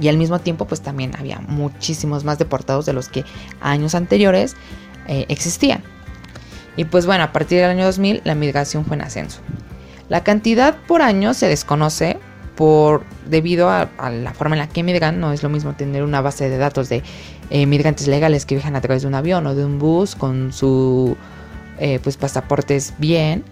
Y 0.00 0.08
al 0.08 0.16
mismo 0.16 0.38
tiempo, 0.38 0.64
pues 0.64 0.80
también 0.80 1.14
había 1.18 1.40
muchísimos 1.40 2.24
más 2.24 2.38
deportados 2.38 2.86
de 2.86 2.94
los 2.94 3.08
que 3.08 3.24
años 3.60 3.94
anteriores 3.94 4.56
eh, 5.10 5.26
existían. 5.28 5.82
Y 6.76 6.84
pues 6.84 7.04
bueno, 7.04 7.24
a 7.24 7.32
partir 7.32 7.58
del 7.58 7.68
año 7.68 7.84
2000 7.84 8.22
la 8.24 8.36
migración 8.36 8.84
fue 8.84 8.96
en 8.96 9.02
ascenso. 9.02 9.40
La 10.08 10.22
cantidad 10.22 10.76
por 10.86 11.02
año 11.02 11.34
se 11.34 11.48
desconoce 11.48 12.18
por 12.54 13.04
debido 13.26 13.70
a, 13.70 13.88
la 14.10 14.32
forma 14.34 14.54
en 14.54 14.60
la 14.60 14.68
que 14.68 14.84
migran. 14.84 15.18
No 15.18 15.32
es 15.32 15.42
lo 15.42 15.48
mismo 15.48 15.72
tener 15.72 16.04
una 16.04 16.20
base 16.20 16.48
de 16.48 16.58
datos 16.58 16.88
de 16.88 17.02
eh, 17.50 17.66
migrantes 17.66 18.06
legales 18.06 18.46
que 18.46 18.54
viajan 18.54 18.76
a 18.76 18.80
través 18.80 19.02
de 19.02 19.08
un 19.08 19.16
avión 19.16 19.48
o 19.48 19.54
de 19.56 19.64
un 19.64 19.80
bus 19.80 20.14
con 20.14 20.52
su 20.52 21.16
eh, 21.80 21.98
pues 22.00 22.16
pasaportes 22.16 22.94
bien 22.98 23.42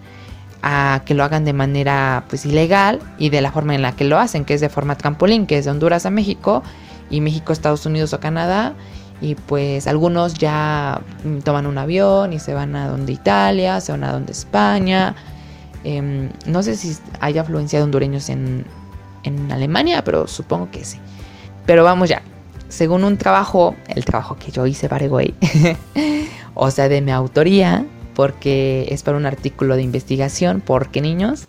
a 0.61 1.01
que 1.05 1.13
lo 1.13 1.25
hagan 1.25 1.43
de 1.43 1.51
manera 1.51 2.23
pues 2.29 2.45
ilegal 2.45 3.01
y 3.17 3.31
de 3.31 3.41
la 3.41 3.51
forma 3.51 3.75
en 3.75 3.81
la 3.81 3.97
que 3.97 4.05
lo 4.05 4.17
hacen, 4.17 4.45
que 4.45 4.53
es 4.53 4.61
de 4.61 4.69
forma 4.69 4.95
trampolín, 4.95 5.45
que 5.45 5.57
es 5.57 5.65
de 5.65 5.71
Honduras 5.71 6.05
a 6.05 6.09
México 6.09 6.63
y 7.09 7.19
México, 7.19 7.51
Estados 7.51 7.85
Unidos 7.85 8.13
o 8.13 8.21
Canadá. 8.21 8.75
Y 9.21 9.35
pues 9.35 9.87
algunos 9.87 10.33
ya 10.35 11.01
mm, 11.23 11.39
toman 11.39 11.65
un 11.65 11.77
avión 11.77 12.33
y 12.33 12.39
se 12.39 12.53
van 12.53 12.75
a 12.75 12.87
donde 12.87 13.11
Italia, 13.11 13.81
se 13.81 13.91
van 13.91 14.03
a 14.03 14.11
donde 14.11 14.31
España. 14.31 15.15
Em, 15.83 16.29
no 16.45 16.63
sé 16.63 16.75
si 16.75 16.97
hay 17.19 17.37
afluencia 17.37 17.79
de 17.79 17.83
hondureños 17.83 18.29
en, 18.29 18.65
en 19.23 19.51
Alemania, 19.51 20.03
pero 20.03 20.27
supongo 20.27 20.69
que 20.71 20.83
sí. 20.85 20.99
Pero 21.65 21.83
vamos 21.83 22.09
ya. 22.09 22.21
Según 22.69 23.03
un 23.03 23.17
trabajo, 23.17 23.75
el 23.87 24.05
trabajo 24.05 24.37
que 24.37 24.51
yo 24.51 24.65
hice 24.65 24.89
para 24.89 25.07
Güey, 25.07 25.33
o 26.53 26.69
sea, 26.71 26.87
de 26.87 27.01
mi 27.01 27.11
autoría, 27.11 27.85
porque 28.13 28.87
es 28.89 29.03
para 29.03 29.17
un 29.17 29.25
artículo 29.25 29.75
de 29.75 29.81
investigación, 29.81 30.61
porque 30.63 31.01
niños, 31.01 31.47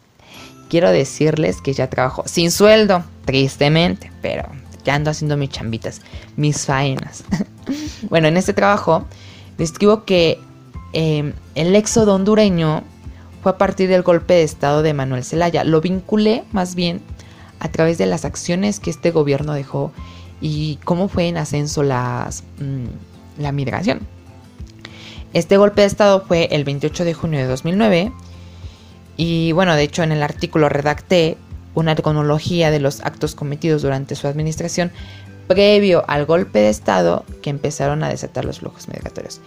quiero 0.70 0.90
decirles 0.90 1.60
que 1.60 1.72
ya 1.74 1.90
trabajo 1.90 2.22
sin 2.26 2.50
sueldo, 2.50 3.04
tristemente, 3.26 4.10
pero 4.22 4.44
ya 4.84 4.94
ando 4.94 5.10
haciendo 5.10 5.36
mis 5.36 5.50
chambitas, 5.50 6.00
mis 6.36 6.66
faenas. 6.66 7.24
bueno, 8.10 8.28
en 8.28 8.36
este 8.36 8.52
trabajo 8.52 9.06
describo 9.58 10.04
que 10.04 10.38
em, 10.92 11.32
el 11.54 11.74
éxodo 11.76 12.14
hondureño 12.14 12.82
fue 13.42 13.52
a 13.52 13.58
partir 13.58 13.88
del 13.88 14.02
golpe 14.02 14.34
de 14.34 14.42
estado 14.42 14.82
de 14.82 14.94
Manuel 14.94 15.24
Zelaya. 15.24 15.64
Lo 15.64 15.80
vinculé 15.80 16.44
más 16.52 16.74
bien 16.74 17.00
a 17.58 17.68
través 17.68 17.98
de 17.98 18.06
las 18.06 18.24
acciones 18.24 18.80
que 18.80 18.90
este 18.90 19.10
gobierno 19.10 19.52
dejó 19.52 19.92
y 20.40 20.78
cómo 20.84 21.08
fue 21.08 21.28
en 21.28 21.36
ascenso 21.36 21.82
mm, 21.82 22.84
la 23.38 23.52
migración. 23.52 24.00
Este 25.32 25.56
golpe 25.56 25.82
de 25.82 25.86
Estado 25.86 26.24
fue 26.26 26.48
el 26.50 26.64
28 26.64 27.04
de 27.04 27.14
junio 27.14 27.38
de 27.38 27.46
2009 27.46 28.12
y 29.16 29.52
bueno, 29.52 29.76
de 29.76 29.82
hecho 29.84 30.02
en 30.02 30.10
el 30.12 30.22
artículo 30.22 30.68
redacté 30.68 31.36
una 31.74 31.94
cronología 31.94 32.70
de 32.70 32.80
los 32.80 33.00
actos 33.00 33.34
cometidos 33.34 33.82
durante 33.82 34.14
su 34.14 34.26
administración 34.26 34.90
previo 35.46 36.04
al 36.06 36.26
golpe 36.26 36.60
de 36.60 36.68
Estado 36.68 37.24
que 37.42 37.50
empezaron 37.50 38.04
a 38.04 38.08
desatar 38.08 38.44
los 38.44 38.60
flujos 38.60 38.88
migratorios. 38.88 39.40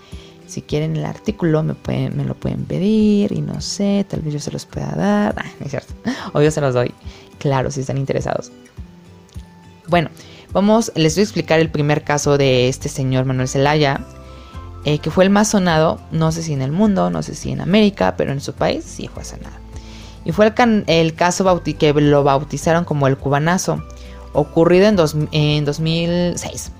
Si 0.48 0.62
quieren 0.62 0.96
el 0.98 1.06
artículo 1.06 1.63
me, 1.63 1.74
pueden, 1.74 2.18
me 2.18 2.25
lo 2.25 2.36
pueden 2.36 2.65
pedir 2.65 3.32
y 3.32 3.42
no 3.42 3.62
sé, 3.62 4.06
tal 4.10 4.22
vez 4.22 4.34
yo 4.34 4.39
se 4.39 4.51
los 4.51 4.65
pueda 4.65 4.92
dar. 4.92 5.36
Ah, 5.44 5.46
es 5.63 5.72
cierto. 5.72 5.94
O 6.34 6.51
se 6.51 6.62
los 6.62 6.74
doy. 6.74 6.94
Claro, 7.39 7.72
si 7.72 7.82
están 7.82 7.98
interesados. 7.98 8.51
Bueno, 9.88 10.10
vamos, 10.51 10.92
les 10.96 11.15
voy 11.15 11.22
a 11.22 11.24
explicar 11.24 11.60
el 11.60 11.70
primer 11.70 12.03
caso 12.03 12.38
de 12.38 12.68
este 12.70 12.89
señor 12.89 13.25
Manuel 13.25 13.48
Zelaya 13.48 14.01
eh, 14.86 15.00
que 15.00 15.12
fue 15.12 15.24
el 15.24 15.30
más 15.30 15.48
sonado, 15.48 16.01
no 16.12 16.34
sé 16.34 16.44
si 16.44 16.51
en 16.51 16.62
el 16.62 16.74
mundo, 16.74 17.10
no 17.10 17.24
sé 17.24 17.36
si 17.36 17.51
en 17.51 17.62
América, 17.62 18.15
pero 18.18 18.34
en 18.34 18.42
su 18.42 18.53
país 18.53 18.84
sí 18.84 19.08
fue 19.08 19.24
sonado. 19.24 19.62
Y 20.25 20.32
fue 20.32 20.53
el, 20.88 21.15
caso 21.15 21.62
que 21.63 21.94
lo 21.94 22.24
bautizaron 22.24 22.86
como 22.86 23.08
el 23.08 23.18
cubanazo, 23.18 23.84
ocurrido 24.32 24.88
en, 24.88 25.30
en 25.32 25.65
2006. 25.65 26.72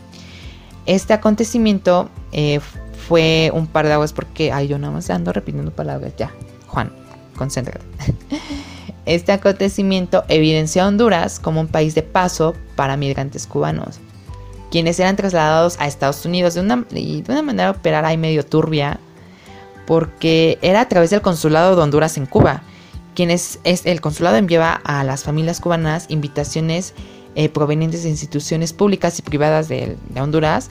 Este 0.85 1.13
acontecimiento 1.13 2.09
eh, 2.31 2.59
fue 3.07 3.51
un 3.53 3.67
par 3.67 3.85
de 3.85 3.93
aguas 3.93 4.13
porque, 4.13 4.51
ay, 4.51 4.67
yo 4.67 4.77
nada 4.77 4.93
más 4.93 5.09
ando 5.09 5.33
repitiendo 5.33 5.71
palabras, 5.71 6.13
ya, 6.17 6.31
Juan, 6.67 6.91
concéntrate. 7.35 7.85
Este 9.05 9.33
acontecimiento 9.33 10.23
evidenció 10.29 10.83
a 10.83 10.88
Honduras 10.88 11.38
como 11.38 11.59
un 11.59 11.67
país 11.67 11.93
de 11.93 12.03
paso 12.03 12.55
para 12.77 12.95
migrantes 12.95 13.47
cubanos 13.47 14.00
quienes 14.73 15.00
eran 15.00 15.15
trasladados 15.15 15.79
a 15.79 15.85
Estados 15.85 16.25
Unidos 16.25 16.55
de 16.55 16.62
una, 16.62 16.77
de 16.89 17.23
una 17.29 17.43
manera 17.43 17.69
operar 17.69 18.05
ahí 18.05 18.17
medio 18.17 18.43
turbia, 18.43 19.00
porque 19.85 20.57
era 20.63 20.81
a 20.81 20.89
través 20.89 21.12
del 21.12 21.21
consulado 21.21 21.75
de 21.75 21.81
Honduras 21.83 22.17
en 22.17 22.25
Cuba, 22.25 22.63
quienes 23.15 23.60
es, 23.63 23.86
el 23.86 24.01
consulado 24.01 24.38
enviaba 24.38 24.74
a 24.84 25.03
las 25.03 25.24
familias 25.24 25.60
cubanas 25.60 26.05
invitaciones 26.10 26.93
eh, 27.36 27.50
provenientes 27.50 28.03
de 28.03 28.10
instituciones 28.10 28.74
públicas 28.74 29.17
y 29.17 29.22
privadas 29.24 29.67
de, 29.67 29.98
Honduras, 30.15 30.70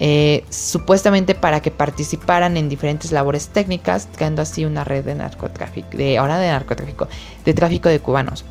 eh, 0.00 0.44
supuestamente 0.50 1.36
para 1.36 1.60
que 1.60 1.70
participaran 1.70 2.56
en 2.56 2.68
diferentes 2.68 3.12
labores 3.12 3.48
técnicas, 3.48 4.08
creando 4.16 4.42
así 4.42 4.64
una 4.64 4.82
red 4.82 5.04
de 5.04 5.14
narcotráfico, 5.14 5.96
de 5.96 6.18
ahora 6.18 6.38
de 6.38 6.48
narcotráfico, 6.48 7.06
de 7.44 7.54
tráfico 7.54 7.88
de 7.88 8.00
cubanos. 8.00 8.44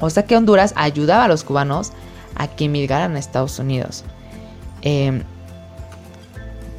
O 0.00 0.10
sea 0.10 0.26
que 0.26 0.36
Honduras 0.36 0.74
ayudaba 0.76 1.24
a 1.24 1.28
los 1.28 1.44
cubanos 1.44 1.92
a 2.34 2.48
que 2.48 2.64
emigraran 2.66 3.16
a 3.16 3.18
Estados 3.18 3.58
Unidos. 3.58 4.04
Em, 4.82 5.22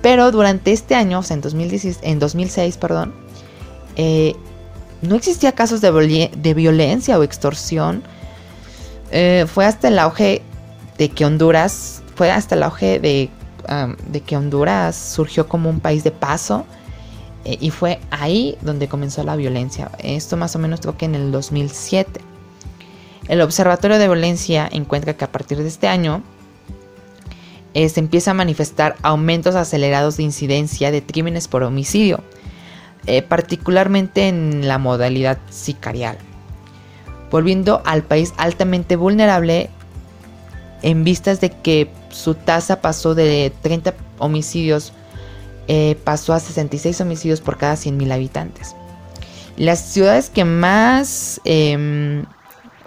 pero 0.04 0.32
durante 0.32 0.72
este 0.72 0.96
año, 0.96 1.20
o 1.20 1.24
sea, 1.24 1.36
en, 1.36 1.42
2016, 1.42 2.00
en 2.04 2.20
2006, 2.20 2.78
perdón, 2.78 3.16
eh, 3.96 4.36
no 5.04 5.16
existía 5.16 5.52
casos 5.52 5.82
de, 5.82 6.54
violencia 6.54 7.18
o 7.18 7.24
extorsión. 7.24 8.04
Eh, 9.12 9.46
fue 9.48 9.66
hasta 9.66 9.90
el 9.90 10.00
auge 10.00 10.42
de 10.98 11.10
que 11.10 11.26
Honduras, 11.26 12.02
fue 12.16 12.32
hasta 12.32 12.56
el 12.56 12.64
auge 12.64 13.00
de, 13.00 13.30
de 14.08 14.22
que 14.22 14.38
Honduras 14.38 14.96
surgió 14.96 15.48
como 15.48 15.70
un 15.70 15.80
país 15.80 16.04
de 16.04 16.12
paso. 16.12 16.66
Eh, 17.46 17.58
y 17.60 17.70
fue 17.72 18.00
ahí 18.10 18.58
donde 18.62 18.88
comenzó 18.88 19.24
la 19.24 19.36
violencia. 19.36 19.92
Esto 20.00 20.38
más 20.38 20.56
o 20.56 20.60
menos 20.60 20.80
creo 20.82 20.98
que 20.98 21.06
en 21.06 21.16
el 21.16 21.32
2007. 21.32 22.22
El 23.28 23.42
Observatorio 23.42 24.00
de 24.00 24.08
Violencia 24.08 24.68
encuentra 24.72 25.16
que 25.16 25.26
a 25.26 25.32
partir 25.32 25.58
de 25.58 25.68
este 25.68 25.88
año 25.88 26.24
eh, 27.74 27.90
se 27.90 28.00
empieza 28.00 28.32
a 28.32 28.34
manifestar 28.34 28.96
aumentos 29.02 29.56
acelerados 29.56 30.18
de 30.18 30.24
incidencia 30.24 30.92
de 30.92 31.04
crímenes 31.04 31.48
por 31.48 31.64
homicidio, 31.64 32.20
eh, 33.06 33.22
particularmente 33.22 34.28
en 34.28 34.68
la 34.68 34.78
modalidad 34.78 35.38
sicarial, 35.50 36.18
volviendo 37.30 37.82
al 37.86 38.04
país 38.04 38.34
altamente 38.38 38.96
vulnerable 38.96 39.70
en 40.84 41.04
vistas 41.04 41.42
de 41.42 41.50
que 41.50 41.90
su 42.10 42.36
tasa 42.36 42.82
pasó 42.82 43.16
de 43.16 43.52
30 43.62 43.94
homicidios, 44.20 44.94
eh, 45.68 45.98
pasó 46.04 46.34
a 46.34 46.40
66 46.40 47.02
homicidios 47.02 47.42
por 47.42 47.58
cada 47.58 47.74
100.000 47.74 48.14
habitantes. 48.14 48.76
Las 49.58 49.80
ciudades 49.80 50.30
que 50.30 50.46
más 50.46 51.40
em, 51.46 52.26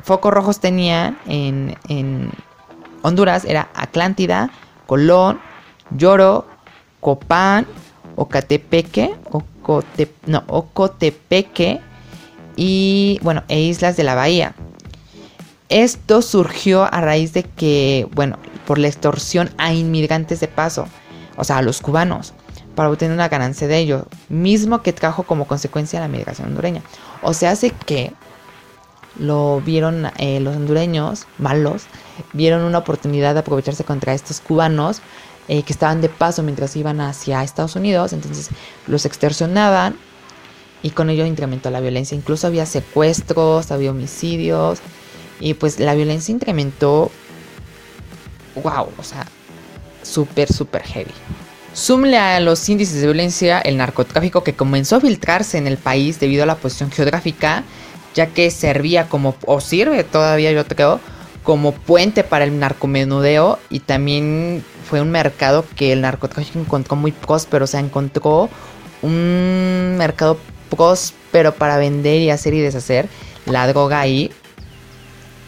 focos 0.02 0.32
rojos 0.32 0.60
tenía 0.60 1.16
en, 1.26 1.76
Honduras 3.02 3.44
era 3.44 3.68
Atlántida, 3.74 4.50
Colón, 4.86 5.38
Lloro, 5.90 6.46
Copán, 7.00 7.66
Ocatepeque, 8.16 9.14
no, 10.26 10.44
Ocotepeque 10.46 11.80
y 12.56 13.18
bueno, 13.22 13.44
e 13.48 13.60
Islas 13.60 13.96
de 13.96 14.04
la 14.04 14.14
Bahía. 14.14 14.54
Esto 15.68 16.22
surgió 16.22 16.84
a 16.84 17.00
raíz 17.00 17.32
de 17.32 17.42
que, 17.42 18.08
bueno, 18.14 18.38
por 18.66 18.78
la 18.78 18.86
extorsión 18.86 19.50
a 19.58 19.72
inmigrantes 19.72 20.40
de 20.40 20.48
paso, 20.48 20.86
o 21.36 21.44
sea, 21.44 21.58
a 21.58 21.62
los 21.62 21.80
cubanos, 21.80 22.34
para 22.74 22.90
obtener 22.90 23.14
una 23.14 23.28
ganancia 23.28 23.66
de 23.66 23.78
ello, 23.78 24.06
mismo 24.28 24.82
que 24.82 24.92
trajo 24.92 25.24
como 25.24 25.46
consecuencia 25.46 25.98
la 25.98 26.08
migración 26.08 26.48
hondureña. 26.48 26.82
O 27.22 27.34
sea, 27.34 27.50
hace 27.50 27.70
que 27.70 28.12
lo 29.18 29.60
vieron 29.64 30.06
eh, 30.18 30.40
los 30.40 30.54
hondureños 30.54 31.26
malos, 31.38 31.86
vieron 32.32 32.62
una 32.62 32.78
oportunidad 32.78 33.34
de 33.34 33.40
aprovecharse 33.40 33.82
contra 33.82 34.14
estos 34.14 34.40
cubanos 34.40 35.00
eh, 35.48 35.62
que 35.62 35.72
estaban 35.72 36.00
de 36.00 36.08
paso 36.08 36.42
mientras 36.42 36.74
iban 36.76 37.00
hacia 37.00 37.42
Estados 37.42 37.76
Unidos, 37.76 38.12
entonces 38.12 38.50
los 38.86 39.04
extorsionaban 39.04 39.96
y 40.82 40.90
con 40.90 41.10
ello 41.10 41.24
incrementó 41.24 41.70
la 41.70 41.80
violencia. 41.80 42.16
Incluso 42.16 42.46
había 42.46 42.66
secuestros, 42.66 43.70
había 43.70 43.90
homicidios 43.90 44.80
y 45.40 45.54
pues 45.54 45.78
la 45.78 45.94
violencia 45.94 46.32
incrementó, 46.32 47.10
wow, 48.62 48.88
o 48.98 49.02
sea, 49.02 49.26
súper, 50.02 50.52
súper 50.52 50.82
heavy. 50.82 51.12
Súmle 51.72 52.16
a 52.18 52.40
los 52.40 52.66
índices 52.68 53.00
de 53.00 53.06
violencia 53.06 53.60
el 53.60 53.76
narcotráfico 53.76 54.42
que 54.42 54.54
comenzó 54.54 54.96
a 54.96 55.00
filtrarse 55.00 55.58
en 55.58 55.66
el 55.66 55.76
país 55.76 56.18
debido 56.18 56.42
a 56.42 56.46
la 56.46 56.56
posición 56.56 56.90
geográfica, 56.90 57.64
ya 58.14 58.28
que 58.28 58.50
servía 58.50 59.08
como, 59.08 59.36
o 59.44 59.60
sirve 59.60 60.02
todavía 60.02 60.52
yo 60.52 60.64
creo, 60.66 61.00
como 61.46 61.70
puente 61.70 62.24
para 62.24 62.44
el 62.44 62.58
narcomenudeo 62.58 63.60
y 63.70 63.78
también 63.78 64.64
fue 64.84 65.00
un 65.00 65.12
mercado 65.12 65.64
que 65.76 65.92
el 65.92 66.00
narcotráfico 66.00 66.58
encontró 66.58 66.96
muy 66.96 67.12
próspero, 67.12 67.66
o 67.66 67.68
sea, 67.68 67.78
encontró 67.78 68.50
un 69.00 69.94
mercado 69.96 70.38
próspero 70.68 71.54
para 71.54 71.78
vender 71.78 72.20
y 72.20 72.30
hacer 72.30 72.52
y 72.52 72.58
deshacer 72.58 73.08
la 73.44 73.68
droga 73.68 74.00
ahí. 74.00 74.32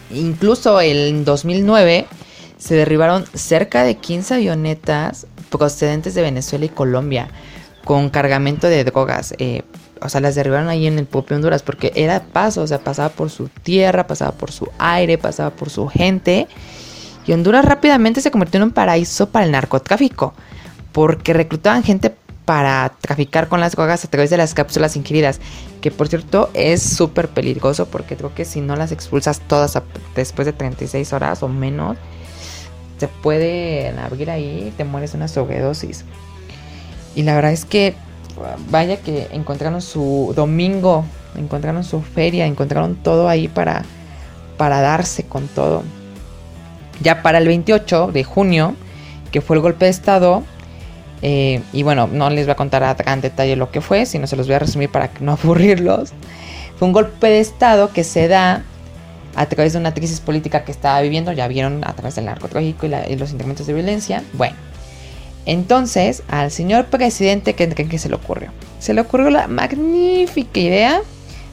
Incluso 0.09 0.79
en 0.79 1.25
2009 1.25 2.07
se 2.57 2.75
derribaron 2.75 3.25
cerca 3.33 3.83
de 3.83 3.95
15 3.95 4.35
avionetas 4.35 5.27
procedentes 5.49 6.13
de 6.13 6.21
Venezuela 6.21 6.63
y 6.63 6.69
Colombia 6.69 7.27
con 7.83 8.09
cargamento 8.09 8.67
de 8.67 8.85
drogas. 8.85 9.33
Eh, 9.37 9.63
o 10.01 10.09
sea, 10.09 10.21
las 10.21 10.35
derribaron 10.35 10.69
ahí 10.69 10.87
en 10.87 10.97
el 10.99 11.05
propio 11.05 11.35
Honduras 11.35 11.63
porque 11.63 11.91
era 11.95 12.21
paso, 12.21 12.61
o 12.61 12.67
sea, 12.67 12.79
pasaba 12.79 13.09
por 13.09 13.29
su 13.29 13.49
tierra, 13.49 14.07
pasaba 14.07 14.31
por 14.31 14.51
su 14.51 14.67
aire, 14.77 15.17
pasaba 15.17 15.51
por 15.51 15.69
su 15.69 15.87
gente. 15.87 16.47
Y 17.25 17.33
Honduras 17.33 17.65
rápidamente 17.65 18.21
se 18.21 18.31
convirtió 18.31 18.57
en 18.57 18.63
un 18.63 18.71
paraíso 18.71 19.29
para 19.29 19.45
el 19.45 19.51
narcotráfico 19.51 20.33
porque 20.91 21.33
reclutaban 21.33 21.83
gente 21.83 22.13
para 22.45 22.93
traficar 22.99 23.47
con 23.47 23.59
las 23.59 23.73
drogas 23.73 24.03
a 24.03 24.07
través 24.09 24.31
de 24.31 24.37
las 24.37 24.55
cápsulas 24.55 24.95
ingeridas, 24.95 25.39
que 25.81 25.91
por 25.91 26.07
cierto 26.07 26.49
es 26.55 26.81
súper 26.81 27.29
peligroso 27.29 27.85
porque 27.85 28.15
creo 28.17 28.33
que 28.33 28.43
si 28.43 28.59
no 28.59 28.75
las 28.75 28.91
expulsas 28.91 29.39
todas 29.41 29.79
después 30.15 30.47
de 30.47 30.53
36 30.53 31.13
horas 31.13 31.43
o 31.43 31.47
menos, 31.47 31.97
se 32.97 33.07
pueden 33.07 33.99
abrir 33.99 34.31
ahí 34.31 34.69
y 34.69 34.71
te 34.71 34.83
mueres 34.83 35.13
una 35.13 35.27
sobredosis. 35.27 36.05
Y 37.15 37.21
la 37.21 37.35
verdad 37.35 37.51
es 37.51 37.65
que 37.65 37.95
vaya 38.69 38.97
que 38.97 39.27
encontraron 39.31 39.81
su 39.81 40.33
domingo, 40.35 41.05
encontraron 41.35 41.83
su 41.83 42.01
feria, 42.01 42.45
encontraron 42.45 42.95
todo 42.95 43.29
ahí 43.29 43.47
para, 43.47 43.83
para 44.57 44.81
darse 44.81 45.23
con 45.23 45.47
todo. 45.47 45.83
Ya 47.01 47.21
para 47.21 47.37
el 47.37 47.47
28 47.47 48.11
de 48.11 48.23
junio, 48.23 48.75
que 49.31 49.41
fue 49.41 49.55
el 49.55 49.61
golpe 49.61 49.85
de 49.85 49.91
Estado, 49.91 50.43
eh, 51.21 51.61
y 51.73 51.83
bueno, 51.83 52.07
no 52.07 52.29
les 52.29 52.45
voy 52.45 52.53
a 52.53 52.55
contar 52.55 52.83
a 52.83 52.93
gran 52.93 53.21
detalle 53.21 53.55
lo 53.55 53.71
que 53.71 53.81
fue, 53.81 54.05
sino 54.05 54.27
se 54.27 54.35
los 54.35 54.47
voy 54.47 54.55
a 54.55 54.59
resumir 54.59 54.89
para 54.89 55.09
no 55.19 55.31
aburrirlos. 55.41 56.11
Fue 56.77 56.87
un 56.87 56.93
golpe 56.93 57.27
de 57.27 57.39
Estado 57.39 57.91
que 57.91 58.03
se 58.03 58.27
da 58.27 58.63
a 59.35 59.45
través 59.45 59.73
de 59.73 59.79
una 59.79 59.93
crisis 59.93 60.19
política 60.19 60.63
que 60.63 60.71
estaba 60.71 60.99
viviendo, 61.01 61.31
ya 61.31 61.47
vieron 61.47 61.83
a 61.85 61.93
través 61.93 62.15
del 62.15 62.25
narcotráfico 62.25 62.87
y, 62.87 62.93
y 63.09 63.15
los 63.15 63.31
incrementos 63.31 63.67
de 63.67 63.73
violencia. 63.73 64.23
Bueno, 64.33 64.55
entonces, 65.49 66.21
al 66.27 66.51
señor 66.51 66.85
presidente, 66.85 67.55
¿qué 67.55 67.97
se 67.97 68.07
le 68.07 68.13
ocurrió? 68.13 68.51
Se 68.79 68.93
le 68.93 69.01
ocurrió 69.01 69.31
la 69.31 69.47
magnífica 69.47 70.59
idea 70.59 71.01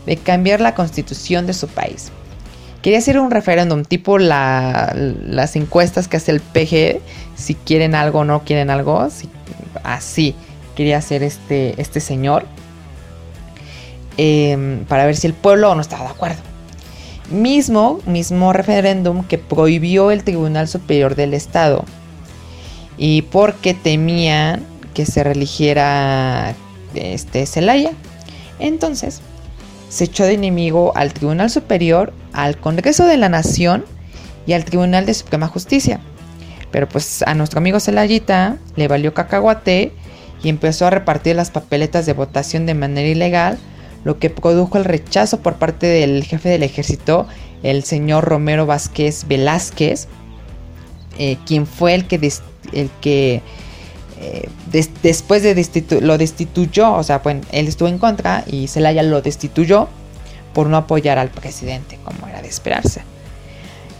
de 0.05 0.19
cambiar 0.19 0.61
la 0.61 0.75
constitución 0.75 1.47
de 1.47 1.55
su 1.55 1.67
país. 1.67 2.13
Quería 2.83 2.99
hacer 2.99 3.19
un 3.19 3.31
referéndum, 3.31 3.85
tipo 3.85 4.19
las 4.19 5.57
encuestas 5.57 6.09
que 6.09 6.19
hace 6.19 6.31
el 6.31 6.41
PG, 6.41 7.01
si 7.37 7.55
quieren 7.55 7.95
algo 7.95 8.19
o 8.19 8.25
no 8.27 8.45
quieren 8.45 8.69
algo, 8.69 9.09
así 9.83 10.35
quería 10.75 10.99
hacer 10.99 11.23
este, 11.23 11.81
este 11.81 12.01
señor, 12.01 12.45
em, 14.19 14.85
para 14.85 15.07
ver 15.07 15.17
si 15.17 15.27
el 15.27 15.33
pueblo 15.33 15.75
no 15.75 15.81
estaba 15.81 16.05
de 16.05 16.11
acuerdo. 16.11 16.43
Mismo, 17.31 18.01
mismo 18.05 18.53
referéndum 18.53 19.25
que 19.25 19.39
prohibió 19.39 20.11
el 20.11 20.23
Tribunal 20.23 20.69
Superior 20.69 21.15
del 21.15 21.33
Estado 21.33 21.87
y 22.99 23.23
porque 23.23 23.75
temían 23.75 24.65
que 24.95 25.07
se 25.07 25.23
religiera 25.23 26.55
este 26.95 27.47
Celaya. 27.47 27.93
Entonces, 28.59 29.21
se 29.89 30.05
echó 30.05 30.25
de 30.25 30.35
enemigo 30.35 30.93
al 30.97 31.13
Tribunal 31.13 31.51
Superior, 31.51 32.13
al 32.33 32.59
Congreso 32.59 33.05
de 33.05 33.17
la 33.17 33.29
Nación 33.29 33.85
y 34.47 34.53
al 34.55 34.65
Tribunal 34.65 35.07
de 35.07 35.15
Suprema 35.15 35.49
Justicia. 35.49 36.01
Pero 36.71 36.89
pues 36.89 37.23
a 37.23 37.35
nuestro 37.35 37.59
amigo 37.59 37.81
Celayita 37.81 38.57
le 38.77 38.89
valió 38.89 39.15
cacahuate 39.15 39.93
y 40.43 40.49
empezó 40.49 40.87
a 40.87 40.91
repartir 40.91 41.37
las 41.37 41.51
papeletas 41.51 42.07
de 42.07 42.13
votación 42.13 42.67
de 42.67 42.75
manera 42.75 43.09
ilegal, 43.09 43.59
lo 44.05 44.19
que 44.19 44.31
produjo 44.31 44.79
el 44.79 44.85
rechazo 44.85 45.41
por 45.41 45.57
parte 45.57 45.87
del 45.87 46.25
jefe 46.25 46.49
del 46.49 46.63
ejército, 46.63 47.27
el 47.63 47.85
señor 47.85 48.25
Romero 48.25 48.67
Vázquez 48.67 49.27
Velázquez, 49.27 50.09
eh, 51.19 51.39
quien 51.47 51.67
fue 51.67 51.95
el 51.95 52.07
que 52.07 52.19
el 52.73 52.91
que 53.01 53.43
eh, 54.21 54.49
después 55.03 55.43
de 55.43 56.01
lo 56.01 56.19
destituyó, 56.19 56.95
o 56.95 57.03
sea, 57.03 57.23
pues 57.23 57.37
él 57.53 57.69
estuvo 57.69 57.89
en 57.89 57.99
contra 57.99 58.45
y 58.47 58.69
Zelaya 58.69 59.03
lo 59.03 59.21
destituyó 59.21 59.89
por 60.55 60.69
no 60.69 60.79
apoyar 60.79 61.19
al 61.19 61.29
presidente, 61.29 61.99
como 62.03 62.27
era 62.27 62.41
de 62.41 62.49
esperarse. 62.49 63.03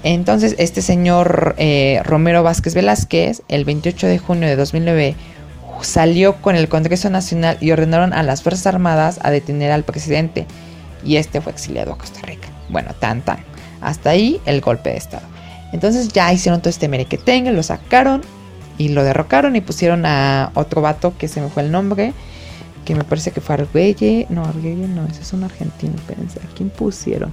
Entonces, 0.03 0.55
este 0.59 0.83
señor 0.83 1.55
eh, 1.59 2.01
Romero 2.05 2.43
Vázquez 2.43 2.75
Velázquez, 2.75 3.43
el 3.49 3.65
28 3.65 4.07
de 4.07 4.19
junio 4.19 4.49
de 4.49 4.57
2009, 4.57 5.17
salió 5.83 6.37
con 6.37 6.57
el 6.57 6.69
Congreso 6.69 7.11
Nacional 7.11 7.59
y 7.61 7.73
ordenaron 7.73 8.13
a 8.13 8.23
las 8.23 8.43
Fuerzas 8.43 8.67
Armadas 8.69 9.19
a 9.23 9.31
detener 9.31 9.73
al 9.73 9.85
presidente. 9.85 10.47
Y 11.05 11.17
este 11.17 11.41
fue 11.41 11.53
exiliado 11.53 11.93
a 11.93 11.99
Costa 11.99 12.21
Rica. 12.23 12.49
Bueno, 12.69 12.95
tan 12.99 13.21
tan. 13.21 13.39
Hasta 13.81 14.11
ahí 14.11 14.41
el 14.47 14.61
golpe 14.61 14.91
de 14.91 14.97
Estado. 14.97 15.27
Entonces 15.73 16.09
ya 16.09 16.33
hicieron 16.33 16.61
todo 16.61 16.71
este 16.71 16.89
merequetengue, 16.89 17.51
lo 17.53 17.63
sacaron 17.63 18.23
y 18.79 18.89
lo 18.89 19.05
derrocaron 19.05 19.57
y 19.57 19.61
pusieron 19.61 20.05
a 20.07 20.51
otro 20.55 20.83
vato 20.83 21.17
que 21.19 21.29
se 21.29 21.41
me 21.41 21.49
fue 21.49 21.63
el 21.63 21.73
nombre, 21.73 22.13
que 22.85 22.95
me 22.95 23.05
parece 23.05 23.31
que 23.31 23.41
fue 23.41 23.55
Arguelle. 23.55 24.27
No, 24.31 24.45
Arguelle 24.45 24.89
no, 24.89 25.07
ese 25.07 25.23
es 25.23 25.33
un 25.33 25.45
argentino, 25.45 25.95
¿a 25.95 26.55
quién 26.55 26.71
pusieron? 26.71 27.33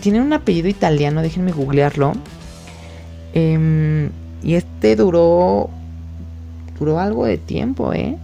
Tiene 0.00 0.20
un 0.20 0.32
apellido 0.32 0.68
italiano, 0.68 1.22
déjenme 1.22 1.52
googlearlo. 1.52 2.12
Em, 3.32 4.10
y 4.42 4.54
este 4.54 4.96
duró. 4.96 5.70
Duró 6.78 7.00
algo 7.00 7.26
de 7.26 7.38
tiempo, 7.38 7.92
¿eh? 7.92 8.16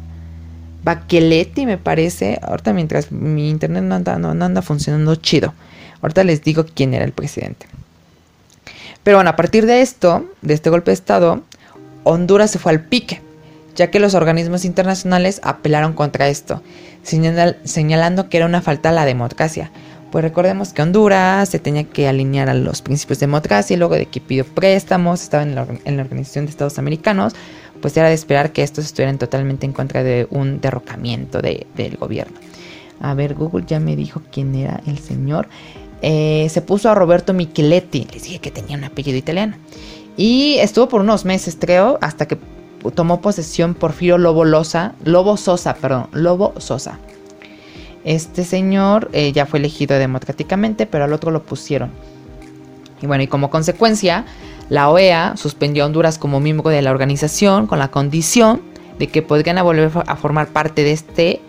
Baqueletti 0.84 1.66
me 1.66 1.78
parece. 1.78 2.38
Ahorita 2.42 2.72
mientras 2.72 3.10
mi 3.10 3.50
internet 3.50 3.82
no 3.82 3.96
anda, 3.96 4.18
no 4.18 4.30
anda 4.30 4.62
funcionando 4.62 5.16
chido. 5.16 5.54
Ahorita 6.00 6.22
les 6.22 6.42
digo 6.42 6.64
quién 6.72 6.94
era 6.94 7.04
el 7.04 7.12
presidente. 7.12 7.66
Pero 9.04 9.18
bueno, 9.18 9.30
a 9.30 9.36
partir 9.36 9.66
de 9.66 9.82
esto, 9.82 10.24
de 10.40 10.54
este 10.54 10.70
golpe 10.70 10.90
de 10.90 10.94
Estado, 10.94 11.42
Honduras 12.04 12.50
se 12.50 12.58
fue 12.58 12.72
al 12.72 12.80
pique, 12.80 13.20
ya 13.76 13.90
que 13.90 14.00
los 14.00 14.14
organismos 14.14 14.64
internacionales 14.64 15.40
apelaron 15.44 15.92
contra 15.92 16.28
esto, 16.28 16.62
señalando 17.02 18.28
que 18.28 18.38
era 18.38 18.46
una 18.46 18.62
falta 18.62 18.88
a 18.88 18.92
la 18.92 19.04
democracia. 19.04 19.70
Pues 20.10 20.22
recordemos 20.22 20.72
que 20.72 20.80
Honduras 20.80 21.48
se 21.48 21.58
tenía 21.58 21.84
que 21.84 22.08
alinear 22.08 22.48
a 22.48 22.54
los 22.54 22.80
principios 22.80 23.18
de 23.18 23.26
democracia 23.26 23.74
y 23.74 23.76
luego 23.76 23.94
de 23.94 24.06
que 24.06 24.20
pidió 24.20 24.46
préstamos, 24.46 25.22
estaba 25.22 25.42
en 25.42 25.54
la, 25.54 25.62
Organización 25.62 26.46
de 26.46 26.52
Estados 26.52 26.78
Americanos, 26.78 27.34
pues 27.82 27.94
era 27.96 28.08
de 28.08 28.14
esperar 28.14 28.52
que 28.52 28.62
estos 28.62 28.86
estuvieran 28.86 29.18
totalmente 29.18 29.66
en 29.66 29.72
contra 29.72 30.02
de 30.02 30.26
un 30.30 30.60
derrocamiento 30.62 31.42
del 31.42 31.96
gobierno. 31.98 32.38
A 33.00 33.12
ver, 33.12 33.34
Google 33.34 33.64
ya 33.66 33.80
me 33.80 33.96
dijo 33.96 34.22
quién 34.32 34.54
era 34.54 34.80
el 34.86 34.98
señor. 34.98 35.48
Eh, 36.06 36.48
se 36.50 36.60
puso 36.60 36.90
a 36.90 36.94
Roberto 36.94 37.32
Micheletti, 37.32 38.06
les 38.12 38.24
dije 38.24 38.38
que 38.38 38.50
tenía 38.50 38.76
un 38.76 38.84
apellido 38.84 39.16
italiano. 39.16 39.56
Y 40.18 40.56
estuvo 40.58 40.86
por 40.86 41.00
unos 41.00 41.24
meses, 41.24 41.56
creo, 41.58 41.98
hasta 42.02 42.28
que 42.28 42.36
tomó 42.94 43.22
posesión 43.22 43.72
Porfirio 43.72 44.18
Lobo 44.18 44.44
Loza, 44.44 44.92
Lobo 45.02 45.38
Sosa, 45.38 45.72
perdón, 45.72 46.08
Lobo 46.12 46.52
Sosa. 46.58 46.98
Este 48.04 48.44
señor 48.44 49.08
eh, 49.14 49.32
ya 49.32 49.46
fue 49.46 49.60
elegido 49.60 49.98
democráticamente, 49.98 50.84
pero 50.84 51.04
al 51.04 51.14
otro 51.14 51.30
lo 51.30 51.42
pusieron. 51.42 51.90
Y 53.00 53.06
bueno, 53.06 53.24
y 53.24 53.26
como 53.26 53.48
consecuencia, 53.48 54.26
la 54.68 54.90
OEA 54.90 55.38
suspendió 55.38 55.84
a 55.84 55.86
Honduras 55.86 56.18
como 56.18 56.38
miembro 56.38 56.68
de 56.68 56.82
la 56.82 56.90
organización 56.90 57.66
con 57.66 57.78
la 57.78 57.90
condición 57.90 58.60
de 58.98 59.06
que 59.06 59.22
podrían 59.22 59.64
volver 59.64 59.90
a 60.06 60.16
formar 60.16 60.48
parte 60.48 60.84
de 60.84 60.92
este 60.92 61.40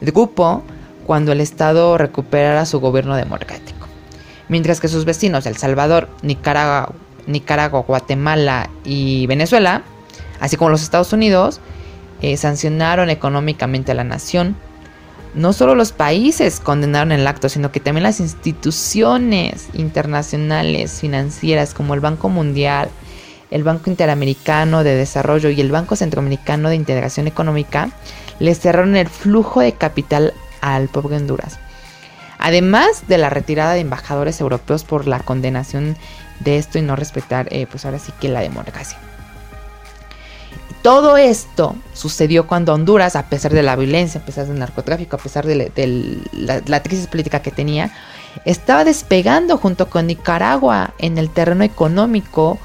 grupo 0.00 0.62
cuando 1.04 1.32
el 1.32 1.40
Estado 1.40 1.98
recuperara 1.98 2.64
su 2.64 2.78
gobierno 2.78 3.16
democrático 3.16 3.63
mientras 4.48 4.80
que 4.80 4.88
sus 4.88 5.04
vecinos 5.04 5.46
El 5.46 5.56
Salvador, 5.56 6.08
Nicaragua, 6.22 6.92
Nicaragua 7.26 7.80
Guatemala 7.82 8.70
y 8.84 9.26
Venezuela, 9.26 9.82
así 10.40 10.56
como 10.56 10.70
los 10.70 10.82
Estados 10.82 11.12
Unidos, 11.12 11.60
eh, 12.20 12.36
sancionaron 12.36 13.10
económicamente 13.10 13.92
a 13.92 13.94
la 13.94 14.04
nación. 14.04 14.56
No 15.34 15.52
solo 15.52 15.74
los 15.74 15.92
países 15.92 16.60
condenaron 16.60 17.10
el 17.10 17.26
acto, 17.26 17.48
sino 17.48 17.72
que 17.72 17.80
también 17.80 18.04
las 18.04 18.20
instituciones 18.20 19.68
internacionales 19.72 21.00
financieras 21.00 21.74
como 21.74 21.94
el 21.94 22.00
Banco 22.00 22.28
Mundial, 22.28 22.88
el 23.50 23.64
Banco 23.64 23.90
Interamericano 23.90 24.84
de 24.84 24.94
Desarrollo 24.94 25.50
y 25.50 25.60
el 25.60 25.72
Banco 25.72 25.96
Centroamericano 25.96 26.68
de 26.68 26.76
Integración 26.76 27.26
Económica 27.26 27.90
les 28.38 28.60
cerraron 28.60 28.96
el 28.96 29.08
flujo 29.08 29.60
de 29.60 29.72
capital 29.72 30.34
al 30.60 30.88
pobre 30.88 31.16
Honduras. 31.16 31.58
Además 32.38 33.08
de 33.08 33.18
la 33.18 33.30
retirada 33.30 33.72
de 33.72 33.80
embajadores 33.80 34.40
europeos 34.40 34.84
por 34.84 35.06
la 35.06 35.20
condenación 35.20 35.96
de 36.40 36.58
esto 36.58 36.78
y 36.78 36.82
no 36.82 36.96
respetar, 36.96 37.48
eh, 37.50 37.66
pues 37.70 37.84
ahora 37.84 37.98
sí 37.98 38.12
que 38.20 38.28
la 38.28 38.40
democracia. 38.40 38.98
Todo 40.84 41.16
esto 41.16 41.76
sucedió 41.94 42.46
cuando 42.46 42.74
Honduras, 42.74 43.16
a 43.16 43.30
pesar 43.30 43.54
de 43.54 43.62
la 43.62 43.74
violencia, 43.74 44.20
a 44.20 44.24
pesar 44.26 44.46
del 44.46 44.58
narcotráfico, 44.58 45.16
a 45.16 45.18
pesar 45.18 45.46
de, 45.46 46.20
la, 46.66 46.82
crisis 46.82 47.06
política 47.06 47.40
que 47.40 47.50
tenía, 47.50 47.90
estaba 48.44 48.84
despegando 48.84 49.56
junto 49.56 49.88
con 49.88 50.06
Nicaragua 50.06 50.92
en 50.98 51.16
el 51.16 51.30
terreno 51.30 51.64
económico 51.64 52.58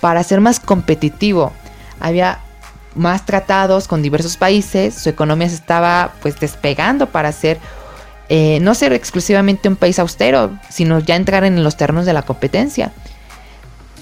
para 0.00 0.24
ser 0.24 0.40
más 0.40 0.58
competitivo. 0.58 1.52
Había 2.00 2.40
más 2.96 3.24
tratados 3.24 3.86
con 3.86 4.02
diversos 4.02 4.36
países, 4.36 4.94
su 4.94 5.08
economía 5.08 5.48
se 5.48 5.54
estaba 5.54 6.14
pues 6.20 6.40
despegando 6.40 7.10
para 7.10 7.30
ser 7.30 7.60
eh, 8.34 8.60
no 8.60 8.74
ser 8.74 8.94
exclusivamente 8.94 9.68
un 9.68 9.76
país 9.76 9.98
austero, 9.98 10.58
sino 10.70 11.00
ya 11.00 11.16
entrar 11.16 11.44
en 11.44 11.62
los 11.62 11.76
terrenos 11.76 12.06
de 12.06 12.14
la 12.14 12.22
competencia. 12.22 12.90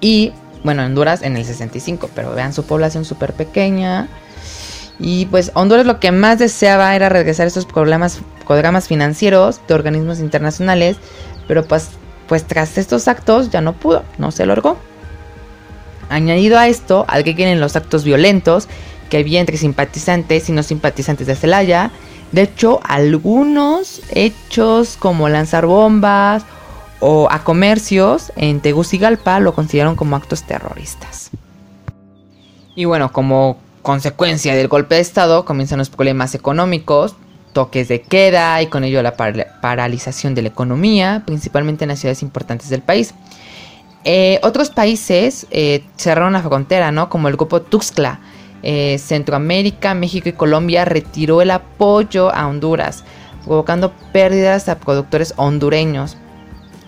Y 0.00 0.32
bueno, 0.64 0.84
Honduras 0.84 1.22
en 1.22 1.36
el 1.36 1.44
65, 1.44 2.10
pero 2.14 2.34
vean 2.34 2.52
su 2.52 2.64
población 2.64 3.04
súper 3.04 3.34
pequeña. 3.34 4.08
Y 4.98 5.26
pues 5.26 5.52
Honduras 5.54 5.86
lo 5.86 6.00
que 6.00 6.10
más 6.10 6.38
deseaba 6.38 6.96
era 6.96 7.08
regresar 7.08 7.44
a 7.44 7.48
esos 7.48 7.66
problemas, 7.66 8.20
programas 8.46 8.88
financieros 8.88 9.60
de 9.68 9.74
organismos 9.74 10.18
internacionales, 10.18 10.96
pero 11.46 11.64
pues, 11.64 11.90
pues 12.28 12.46
tras 12.46 12.78
estos 12.78 13.08
actos 13.08 13.50
ya 13.50 13.60
no 13.60 13.72
pudo, 13.72 14.04
no 14.18 14.30
se 14.30 14.46
logró. 14.46 14.76
Añadido 16.10 16.58
a 16.58 16.68
esto, 16.68 17.06
en 17.08 17.60
los 17.60 17.76
actos 17.76 18.04
violentos 18.04 18.68
que 19.10 19.18
había 19.18 19.40
entre 19.40 19.56
simpatizantes 19.56 20.48
y 20.48 20.52
no 20.52 20.62
simpatizantes 20.62 21.26
de 21.26 21.34
Celaya. 21.34 21.90
De 22.32 22.42
hecho, 22.42 22.80
algunos 22.84 24.02
hechos 24.10 24.96
como 24.98 25.28
lanzar 25.28 25.66
bombas 25.66 26.44
o 27.00 27.28
a 27.30 27.44
comercios 27.44 28.32
en 28.36 28.60
Tegucigalpa 28.60 29.40
lo 29.40 29.54
consideraron 29.54 29.96
como 29.96 30.16
actos 30.16 30.42
terroristas. 30.42 31.30
Y 32.74 32.84
bueno, 32.84 33.12
como 33.12 33.58
consecuencia 33.82 34.54
del 34.54 34.68
golpe 34.68 34.96
de 34.96 35.00
Estado 35.00 35.44
comienzan 35.44 35.78
los 35.78 35.90
problemas 35.90 36.34
económicos, 36.34 37.16
toques 37.58 37.88
de 37.88 38.02
queda 38.02 38.62
y 38.62 38.68
con 38.68 38.84
ello 38.84 39.02
la 39.02 39.16
paralización 39.16 40.32
de 40.36 40.42
la 40.42 40.48
economía, 40.48 41.24
principalmente 41.26 41.82
en 41.82 41.88
las 41.88 41.98
ciudades 41.98 42.22
importantes 42.22 42.68
del 42.68 42.82
país. 42.82 43.14
Eh, 44.04 44.38
otros 44.44 44.70
países 44.70 45.48
eh, 45.50 45.82
cerraron 45.96 46.34
la 46.34 46.42
frontera, 46.42 46.92
¿no? 46.92 47.08
Como 47.08 47.26
el 47.26 47.34
grupo 47.34 47.60
Tuxtla. 47.60 48.20
Eh, 48.62 48.98
Centroamérica, 48.98 49.92
México 49.94 50.28
y 50.28 50.34
Colombia 50.34 50.84
retiró 50.84 51.42
el 51.42 51.50
apoyo 51.50 52.32
a 52.32 52.46
Honduras, 52.46 53.02
provocando 53.44 53.92
pérdidas 54.12 54.68
a 54.68 54.78
productores 54.78 55.34
hondureños. 55.36 56.16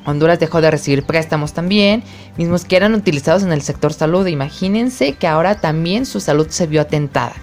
Honduras 0.06 0.38
dejó 0.38 0.60
de 0.60 0.70
recibir 0.70 1.02
préstamos 1.02 1.52
también, 1.52 2.04
mismos 2.36 2.64
que 2.64 2.76
eran 2.76 2.94
utilizados 2.94 3.42
en 3.42 3.50
el 3.50 3.62
sector 3.62 3.92
salud. 3.92 4.24
Imagínense 4.28 5.14
que 5.14 5.26
ahora 5.26 5.56
también 5.56 6.06
su 6.06 6.20
salud 6.20 6.46
se 6.48 6.68
vio 6.68 6.80
atentada. 6.80 7.34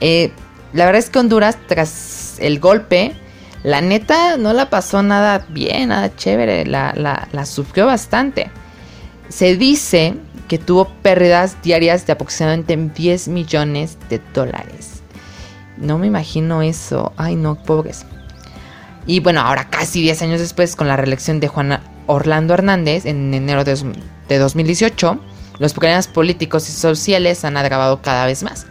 la 0.00 0.84
verdad 0.84 0.96
es 0.96 1.08
que 1.08 1.18
Honduras, 1.18 1.56
tras 1.66 2.25
el 2.40 2.60
golpe, 2.60 3.12
la 3.62 3.80
neta 3.80 4.36
no 4.36 4.52
la 4.52 4.70
pasó 4.70 5.02
nada 5.02 5.44
bien, 5.48 5.88
nada 5.88 6.14
chévere, 6.14 6.66
la 6.66 7.46
sufrió 7.46 7.86
bastante. 7.86 8.50
Se 9.28 9.56
dice 9.56 10.14
que 10.48 10.58
tuvo 10.58 10.88
pérdidas 11.02 11.60
diarias 11.62 12.06
de 12.06 12.12
aproximadamente 12.12 12.76
10 12.76 13.28
millones 13.28 13.98
de 14.08 14.20
dólares. 14.32 15.02
No 15.76 15.98
me 15.98 16.06
imagino 16.06 16.62
eso. 16.62 17.12
Ay, 17.16 17.36
no, 17.36 17.56
pobres. 17.56 18.06
Y 19.06 19.20
bueno, 19.20 19.40
ahora 19.40 19.68
casi 19.68 20.00
10 20.02 20.22
años 20.22 20.40
después, 20.40 20.74
con 20.74 20.88
la 20.88 20.96
reelección 20.96 21.40
de 21.40 21.48
Juan 21.48 21.80
Orlando 22.06 22.54
Hernández 22.54 23.06
en 23.06 23.32
enero 23.34 23.64
de, 23.64 24.38
2018, 24.38 25.20
los 25.58 25.74
problemas 25.74 26.08
políticos 26.08 26.68
y 26.68 26.72
sociales 26.72 27.44
han 27.44 27.56
agravado 27.56 28.02
cada 28.02 28.26
vez 28.26 28.42
más. 28.42 28.66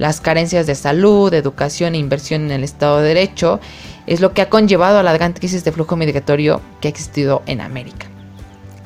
Las 0.00 0.22
carencias 0.22 0.66
de 0.66 0.74
salud, 0.74 1.34
educación 1.34 1.94
e 1.94 1.98
inversión 1.98 2.46
en 2.46 2.52
el 2.52 2.64
Estado 2.64 3.00
de 3.02 3.08
Derecho 3.08 3.60
es 4.06 4.22
lo 4.22 4.32
que 4.32 4.40
ha 4.40 4.48
conllevado 4.48 4.98
a 4.98 5.02
la 5.02 5.12
gran 5.12 5.34
crisis 5.34 5.62
de 5.62 5.72
flujo 5.72 5.94
migratorio 5.94 6.62
que 6.80 6.88
ha 6.88 6.90
existido 6.90 7.42
en 7.44 7.60
América. 7.60 8.06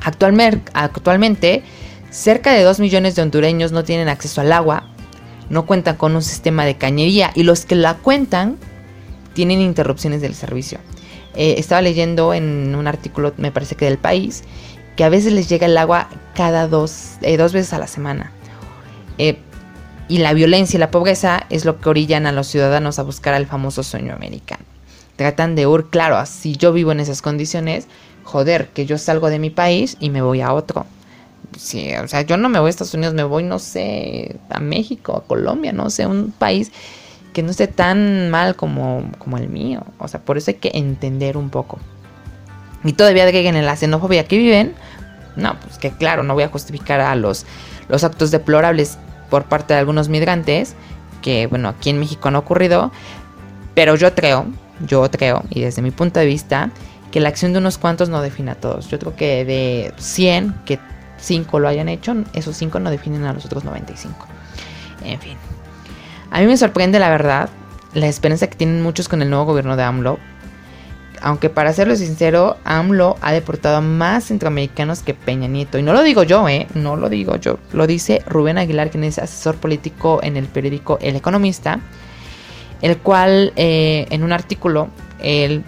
Actualmente, 0.03 1.63
cerca 2.11 2.53
de 2.53 2.65
2 2.65 2.81
millones 2.81 3.15
de 3.15 3.23
hondureños 3.23 3.71
no 3.71 3.85
tienen 3.85 4.09
acceso 4.09 4.41
al 4.41 4.53
agua, 4.53 4.89
no 5.51 5.67
cuentan 5.67 5.95
con 5.95 6.17
un 6.17 6.23
sistema 6.23 6.65
de 6.65 6.79
cañería 6.79 7.31
y 7.37 7.45
los 7.45 7.65
que 7.65 7.77
la 7.77 7.95
cuentan 7.95 8.57
tienen 9.35 9.61
interrupciones 9.61 10.21
del 10.21 10.35
servicio. 10.35 10.81
Eh, 11.37 11.55
estaba 11.59 11.81
leyendo 11.81 12.35
en 12.35 12.75
un 12.75 12.89
artículo, 12.89 13.35
me 13.37 13.53
parece 13.53 13.77
que 13.77 13.85
del 13.85 13.99
país, 13.99 14.43
que 14.97 15.05
a 15.05 15.11
veces 15.11 15.33
les 15.33 15.49
llega 15.49 15.67
el 15.67 15.79
agua 15.79 16.09
cada 16.35 16.67
dos, 16.67 17.19
eh, 17.23 17.37
dos 17.37 17.53
veces 17.53 17.73
a 17.73 17.79
la 17.79 17.87
semana. 17.87 18.33
Eh, 19.19 19.39
y 20.09 20.19
la 20.19 20.35
violencia 20.35 20.77
y 20.77 20.81
la 20.81 20.91
pobreza 20.91 21.47
es 21.51 21.65
lo 21.65 21.81
que 21.81 21.89
orillan 21.89 22.27
a 22.27 22.33
los 22.33 22.47
ciudadanos 22.47 22.99
a 22.99 23.03
buscar 23.03 23.35
al 23.35 23.47
famoso 23.47 23.83
sueño 23.83 24.15
americano. 24.15 24.65
Tratan 25.17 25.55
de 25.55 25.67
huir, 25.67 25.87
claro, 25.87 26.25
si 26.27 26.57
yo 26.57 26.73
vivo 26.73 26.93
en 26.93 27.01
esas 27.01 27.23
condiciones, 27.23 27.87
joder, 28.25 28.69
que 28.69 28.85
yo 28.85 28.99
salgo 28.99 29.31
de 29.31 29.39
mi 29.39 29.51
país 29.51 29.97
y 30.01 30.11
me 30.11 30.23
voy 30.23 30.41
a 30.41 30.53
otro. 30.53 30.87
Sí, 31.57 31.95
o 31.95 32.09
sea, 32.09 32.23
yo 32.23 32.37
no 32.37 32.49
me 32.49 32.59
voy 32.59 32.69
a 32.69 32.71
Estados 32.71 32.95
Unidos, 32.95 33.15
me 33.15 33.23
voy, 33.23 33.45
no 33.45 33.59
sé, 33.59 34.37
a 34.51 34.59
México, 34.59 35.17
a 35.17 35.27
Colombia, 35.27 35.73
no 35.73 35.89
sé, 35.89 36.07
un 36.07 36.33
país 36.37 36.73
que 37.33 37.43
no 37.43 37.51
esté 37.51 37.69
tan 37.69 38.31
mal 38.31 38.57
como, 38.57 39.11
como 39.19 39.39
el 39.39 39.49
mío. 39.49 39.85
O 39.99 40.09
sea, 40.09 40.21
por 40.21 40.37
eso 40.37 40.51
hay 40.51 40.57
que 40.57 40.73
entender 40.75 41.37
un 41.37 41.51
poco. 41.51 41.79
Y 42.83 42.93
todavía 42.93 43.29
en 43.29 43.65
la 43.65 43.77
xenofobia 43.77 44.27
que 44.27 44.37
viven, 44.37 44.75
no, 45.37 45.59
pues 45.61 45.79
que 45.79 45.91
claro, 45.91 46.23
no 46.23 46.35
voy 46.35 46.43
a 46.43 46.49
justificar 46.49 47.01
a 47.01 47.15
los, 47.15 47.47
los 47.89 48.05
actos 48.05 48.31
deplorables 48.31 48.99
por 49.35 49.47
parte 49.47 49.75
de 49.75 49.81
algunos 49.81 50.09
migrantes, 50.09 50.77
que 51.21 51.49
bueno, 51.49 51.69
aquí 51.69 51.91
en 51.91 51.99
México 51.99 52.31
no 52.31 52.39
ha 52.39 52.41
ocurrido, 52.43 52.93
pero 53.75 53.97
yo 53.97 54.15
creo, 54.15 54.47
yo 54.87 55.11
creo, 55.11 55.43
y 55.51 55.61
desde 55.61 55.83
mi 55.83 55.91
punto 55.91 56.21
de 56.21 56.27
vista, 56.27 56.71
que 57.11 57.19
la 57.19 57.31
acción 57.31 57.53
de 57.53 57.59
unos 57.59 57.77
cuantos 57.77 58.09
no 58.09 58.23
define 58.23 58.53
a 58.53 58.55
todos. 58.55 58.87
Yo 58.91 59.01
creo 59.01 59.17
que 59.17 59.45
de 59.45 59.93
100 59.97 60.55
que 60.65 60.79
5 61.19 61.59
lo 61.59 61.67
hayan 61.67 61.89
hecho, 61.89 62.15
esos 62.33 62.57
5 62.57 62.79
no 62.79 62.91
definen 62.91 63.25
a 63.25 63.33
los 63.33 63.45
otros 63.45 63.65
95. 63.65 64.25
En 65.03 65.19
fin. 65.19 65.37
A 66.31 66.39
mí 66.39 66.47
me 66.47 66.57
sorprende 66.57 67.01
la 67.01 67.11
verdad 67.11 67.49
la 67.93 68.07
esperanza 68.07 68.47
que 68.47 68.55
tienen 68.55 68.83
muchos 68.83 69.09
con 69.09 69.21
el 69.21 69.31
nuevo 69.31 69.47
gobierno 69.47 69.75
de 69.75 69.83
AMLO. 69.83 70.21
Aunque 71.23 71.51
para 71.51 71.73
serlo 71.73 71.97
sincero, 71.97 72.57
AMLO 72.65 73.17
ha 73.21 73.33
deportado 73.33 73.77
a 73.77 73.81
más 73.81 74.25
centroamericanos 74.25 75.03
que 75.03 75.15
Peña 75.15 75.49
Nieto. 75.49 75.79
Y 75.79 75.83
no 75.83 75.93
lo 75.93 76.03
digo 76.03 76.23
yo, 76.23 76.49
¿eh? 76.49 76.67
No 76.75 76.97
lo 76.97 77.09
digo 77.09 77.37
yo. 77.37 77.59
Lo 77.73 77.87
dice 77.87 78.23
Rubén 78.27 78.59
Aguilar, 78.59 78.91
quien 78.91 79.05
es 79.05 79.19
asesor 79.19 79.57
político 79.57 80.21
en 80.23 80.37
el 80.37 80.47
periódico 80.47 80.99
El 81.01 81.17
Economista. 81.17 81.81
El 82.83 82.99
cual, 82.99 83.53
eh, 83.57 84.07
en 84.11 84.23
un 84.23 84.33
artículo, 84.33 84.89
él 85.21 85.65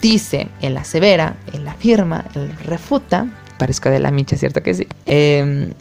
dice, 0.00 0.48
él 0.60 0.76
asevera, 0.76 1.36
él 1.52 1.66
afirma, 1.66 2.26
él 2.34 2.52
refuta, 2.64 3.26
parezco 3.58 3.88
de 3.88 4.00
la 4.00 4.10
micha, 4.10 4.36
¿cierto 4.36 4.62
que 4.62 4.74
sí? 4.74 4.86
Em, 5.06 5.72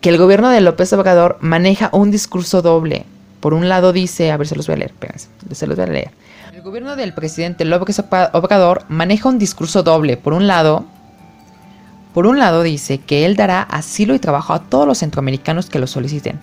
que 0.00 0.08
el 0.08 0.18
gobierno 0.18 0.50
de 0.50 0.60
López 0.60 0.92
Obrador 0.92 1.38
maneja 1.40 1.88
un 1.92 2.10
discurso 2.10 2.62
doble. 2.62 3.04
Por 3.40 3.54
un 3.54 3.68
lado 3.68 3.92
dice, 3.92 4.30
a 4.30 4.36
ver, 4.36 4.46
se 4.46 4.56
los 4.56 4.66
voy 4.66 4.74
a 4.74 4.78
leer, 4.78 4.90
espérense, 4.90 5.28
se 5.52 5.66
los 5.66 5.76
voy 5.76 5.86
a 5.86 5.88
leer. 5.88 6.10
El 6.52 6.60
gobierno 6.60 6.96
del 6.96 7.14
presidente 7.14 7.64
López 7.64 7.98
Obrador 8.34 8.84
maneja 8.90 9.30
un 9.30 9.38
discurso 9.38 9.82
doble. 9.82 10.18
Por 10.18 10.34
un 10.34 10.46
lado, 10.46 10.84
por 12.12 12.26
un 12.26 12.38
lado 12.38 12.62
dice 12.62 12.98
que 12.98 13.24
él 13.24 13.36
dará 13.36 13.62
asilo 13.62 14.14
y 14.14 14.18
trabajo 14.18 14.52
a 14.52 14.58
todos 14.58 14.86
los 14.86 14.98
centroamericanos 14.98 15.70
que 15.70 15.78
lo 15.78 15.86
soliciten, 15.86 16.38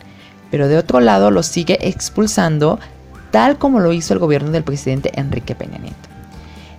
pero 0.50 0.67
de 0.67 0.80
otro 0.80 1.00
lado 1.00 1.30
lo 1.30 1.43
sigue 1.43 1.78
expulsando 1.88 2.80
tal 3.30 3.60
como 3.60 3.80
lo 3.82 3.93
hizo 3.93 4.15
el 4.15 4.19
gobierno 4.19 4.50
del 4.50 4.63
presidente 4.63 5.12
Enrique 5.13 5.54
Peña 5.54 5.78
Nieto. 5.78 6.10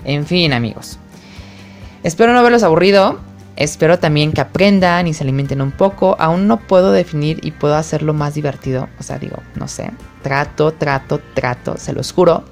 En 0.04 0.26
fin, 0.26 0.52
amigos. 0.52 0.98
Espero 2.02 2.32
no 2.32 2.40
haberlos 2.40 2.64
aburrido. 2.64 3.20
Espero 3.54 4.00
también 4.00 4.32
que 4.32 4.40
aprendan 4.40 5.06
y 5.06 5.14
se 5.14 5.22
alimenten 5.22 5.62
un 5.62 5.70
poco. 5.70 6.16
Aún 6.18 6.48
no 6.48 6.56
puedo 6.56 6.90
definir 6.90 7.38
y 7.44 7.52
puedo 7.52 7.76
hacerlo 7.76 8.12
más 8.12 8.34
divertido. 8.34 8.88
O 8.98 9.04
sea, 9.04 9.20
digo, 9.20 9.36
no 9.54 9.68
sé. 9.68 9.92
Trato, 10.24 10.72
trato, 10.72 11.20
trato, 11.34 11.76
se 11.76 11.92
los 11.92 12.10
juro. 12.10 12.42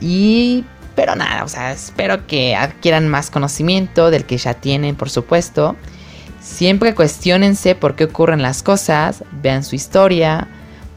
Y... 0.00 0.64
Pero 0.94 1.14
nada, 1.14 1.44
o 1.44 1.48
sea, 1.48 1.70
espero 1.70 2.26
que 2.26 2.56
adquieran 2.56 3.06
más 3.06 3.30
conocimiento 3.30 4.10
del 4.10 4.24
que 4.24 4.36
ya 4.36 4.54
tienen, 4.54 4.96
por 4.96 5.10
supuesto. 5.10 5.76
Siempre 6.40 6.92
cuestionense 6.92 7.76
por 7.76 7.94
qué 7.94 8.04
ocurren 8.04 8.42
las 8.42 8.64
cosas, 8.64 9.22
vean 9.30 9.62
su 9.62 9.76
historia, 9.76 10.48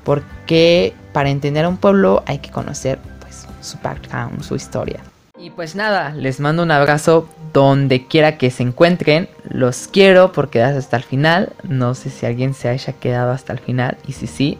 porque 0.03 0.95
para 1.13 1.29
entender 1.29 1.65
a 1.65 1.69
un 1.69 1.77
pueblo 1.77 2.23
hay 2.25 2.39
que 2.39 2.49
conocer 2.49 2.97
pues, 3.19 3.45
su 3.61 3.77
background, 3.83 4.41
su 4.41 4.55
historia. 4.55 5.01
Y 5.37 5.49
pues 5.49 5.75
nada, 5.75 6.11
les 6.11 6.39
mando 6.39 6.63
un 6.63 6.71
abrazo 6.71 7.27
donde 7.51 8.05
quiera 8.05 8.37
que 8.37 8.51
se 8.51 8.63
encuentren. 8.63 9.27
Los 9.49 9.87
quiero 9.87 10.31
por 10.31 10.49
quedarse 10.49 10.77
hasta 10.77 10.97
el 10.97 11.03
final. 11.03 11.53
No 11.63 11.95
sé 11.95 12.09
si 12.11 12.25
alguien 12.25 12.53
se 12.53 12.69
haya 12.69 12.93
quedado 12.93 13.31
hasta 13.31 13.51
el 13.53 13.59
final. 13.59 13.97
Y 14.07 14.13
si 14.13 14.27
sí, 14.27 14.57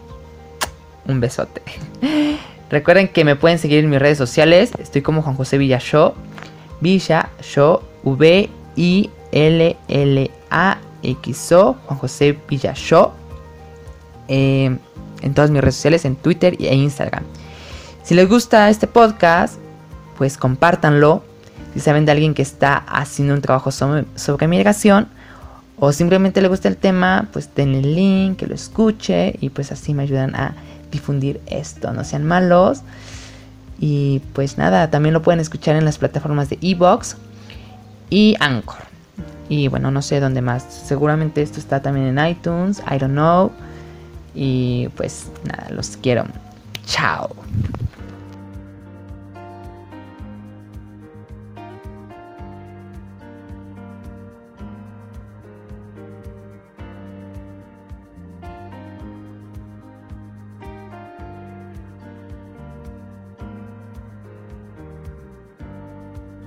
un 1.05 1.19
besote. 1.19 1.61
Recuerden 2.71 3.09
que 3.09 3.25
me 3.25 3.35
pueden 3.35 3.59
seguir 3.59 3.79
en 3.79 3.89
mis 3.89 3.99
redes 3.99 4.17
sociales. 4.17 4.71
Estoy 4.79 5.01
como 5.01 5.21
Juan 5.21 5.35
José 5.35 5.57
Villashow. 5.57 6.13
Villa 6.79 7.29
Show 7.41 7.81
V 8.03 8.49
I 8.77 9.09
L 9.33 9.77
L 9.89 10.31
A 10.49 10.77
X 11.03 11.51
O 11.51 11.75
Juan 11.85 11.99
José 11.99 12.37
Villashow. 12.47 13.11
Eh, 14.29 14.77
en 15.21 15.33
todas 15.33 15.51
mis 15.51 15.59
redes 15.59 15.75
sociales, 15.75 16.05
en 16.05 16.15
Twitter 16.15 16.55
e 16.59 16.73
Instagram. 16.73 17.23
Si 18.03 18.15
les 18.15 18.29
gusta 18.29 18.69
este 18.69 18.87
podcast, 18.87 19.59
pues 20.17 20.37
compártanlo. 20.37 21.23
Si 21.73 21.81
saben 21.81 22.05
de 22.05 22.13
alguien 22.13 22.33
que 22.33 22.41
está 22.41 22.77
haciendo 22.87 23.33
un 23.33 23.41
trabajo 23.41 23.71
sobre, 23.71 24.05
sobre 24.15 24.47
migración 24.47 25.09
o 25.77 25.91
simplemente 25.91 26.41
le 26.41 26.47
gusta 26.47 26.69
el 26.69 26.77
tema, 26.77 27.27
pues 27.33 27.53
denle 27.53 27.79
el 27.79 27.95
link, 27.95 28.37
que 28.37 28.47
lo 28.47 28.55
escuche 28.55 29.35
y 29.41 29.49
pues 29.49 29.73
así 29.73 29.93
me 29.93 30.03
ayudan 30.03 30.35
a 30.35 30.55
difundir 30.91 31.41
esto. 31.47 31.91
No 31.93 32.03
sean 32.03 32.25
malos. 32.25 32.81
Y 33.79 34.21
pues 34.33 34.57
nada, 34.57 34.91
también 34.91 35.13
lo 35.13 35.23
pueden 35.23 35.39
escuchar 35.39 35.75
en 35.75 35.85
las 35.85 35.97
plataformas 35.97 36.49
de 36.49 36.59
Evox 36.61 37.17
y 38.11 38.35
Anchor. 38.39 38.77
Y 39.49 39.67
bueno, 39.67 39.89
no 39.91 40.01
sé 40.01 40.19
dónde 40.19 40.41
más. 40.41 40.63
Seguramente 40.63 41.41
esto 41.41 41.59
está 41.59 41.81
también 41.81 42.17
en 42.17 42.25
iTunes. 42.25 42.79
I 42.89 42.97
don't 42.99 43.13
know. 43.13 43.51
Y 44.35 44.87
pues 44.95 45.31
nada, 45.45 45.69
los 45.71 45.97
quiero. 45.97 46.25
Chao. 46.85 47.29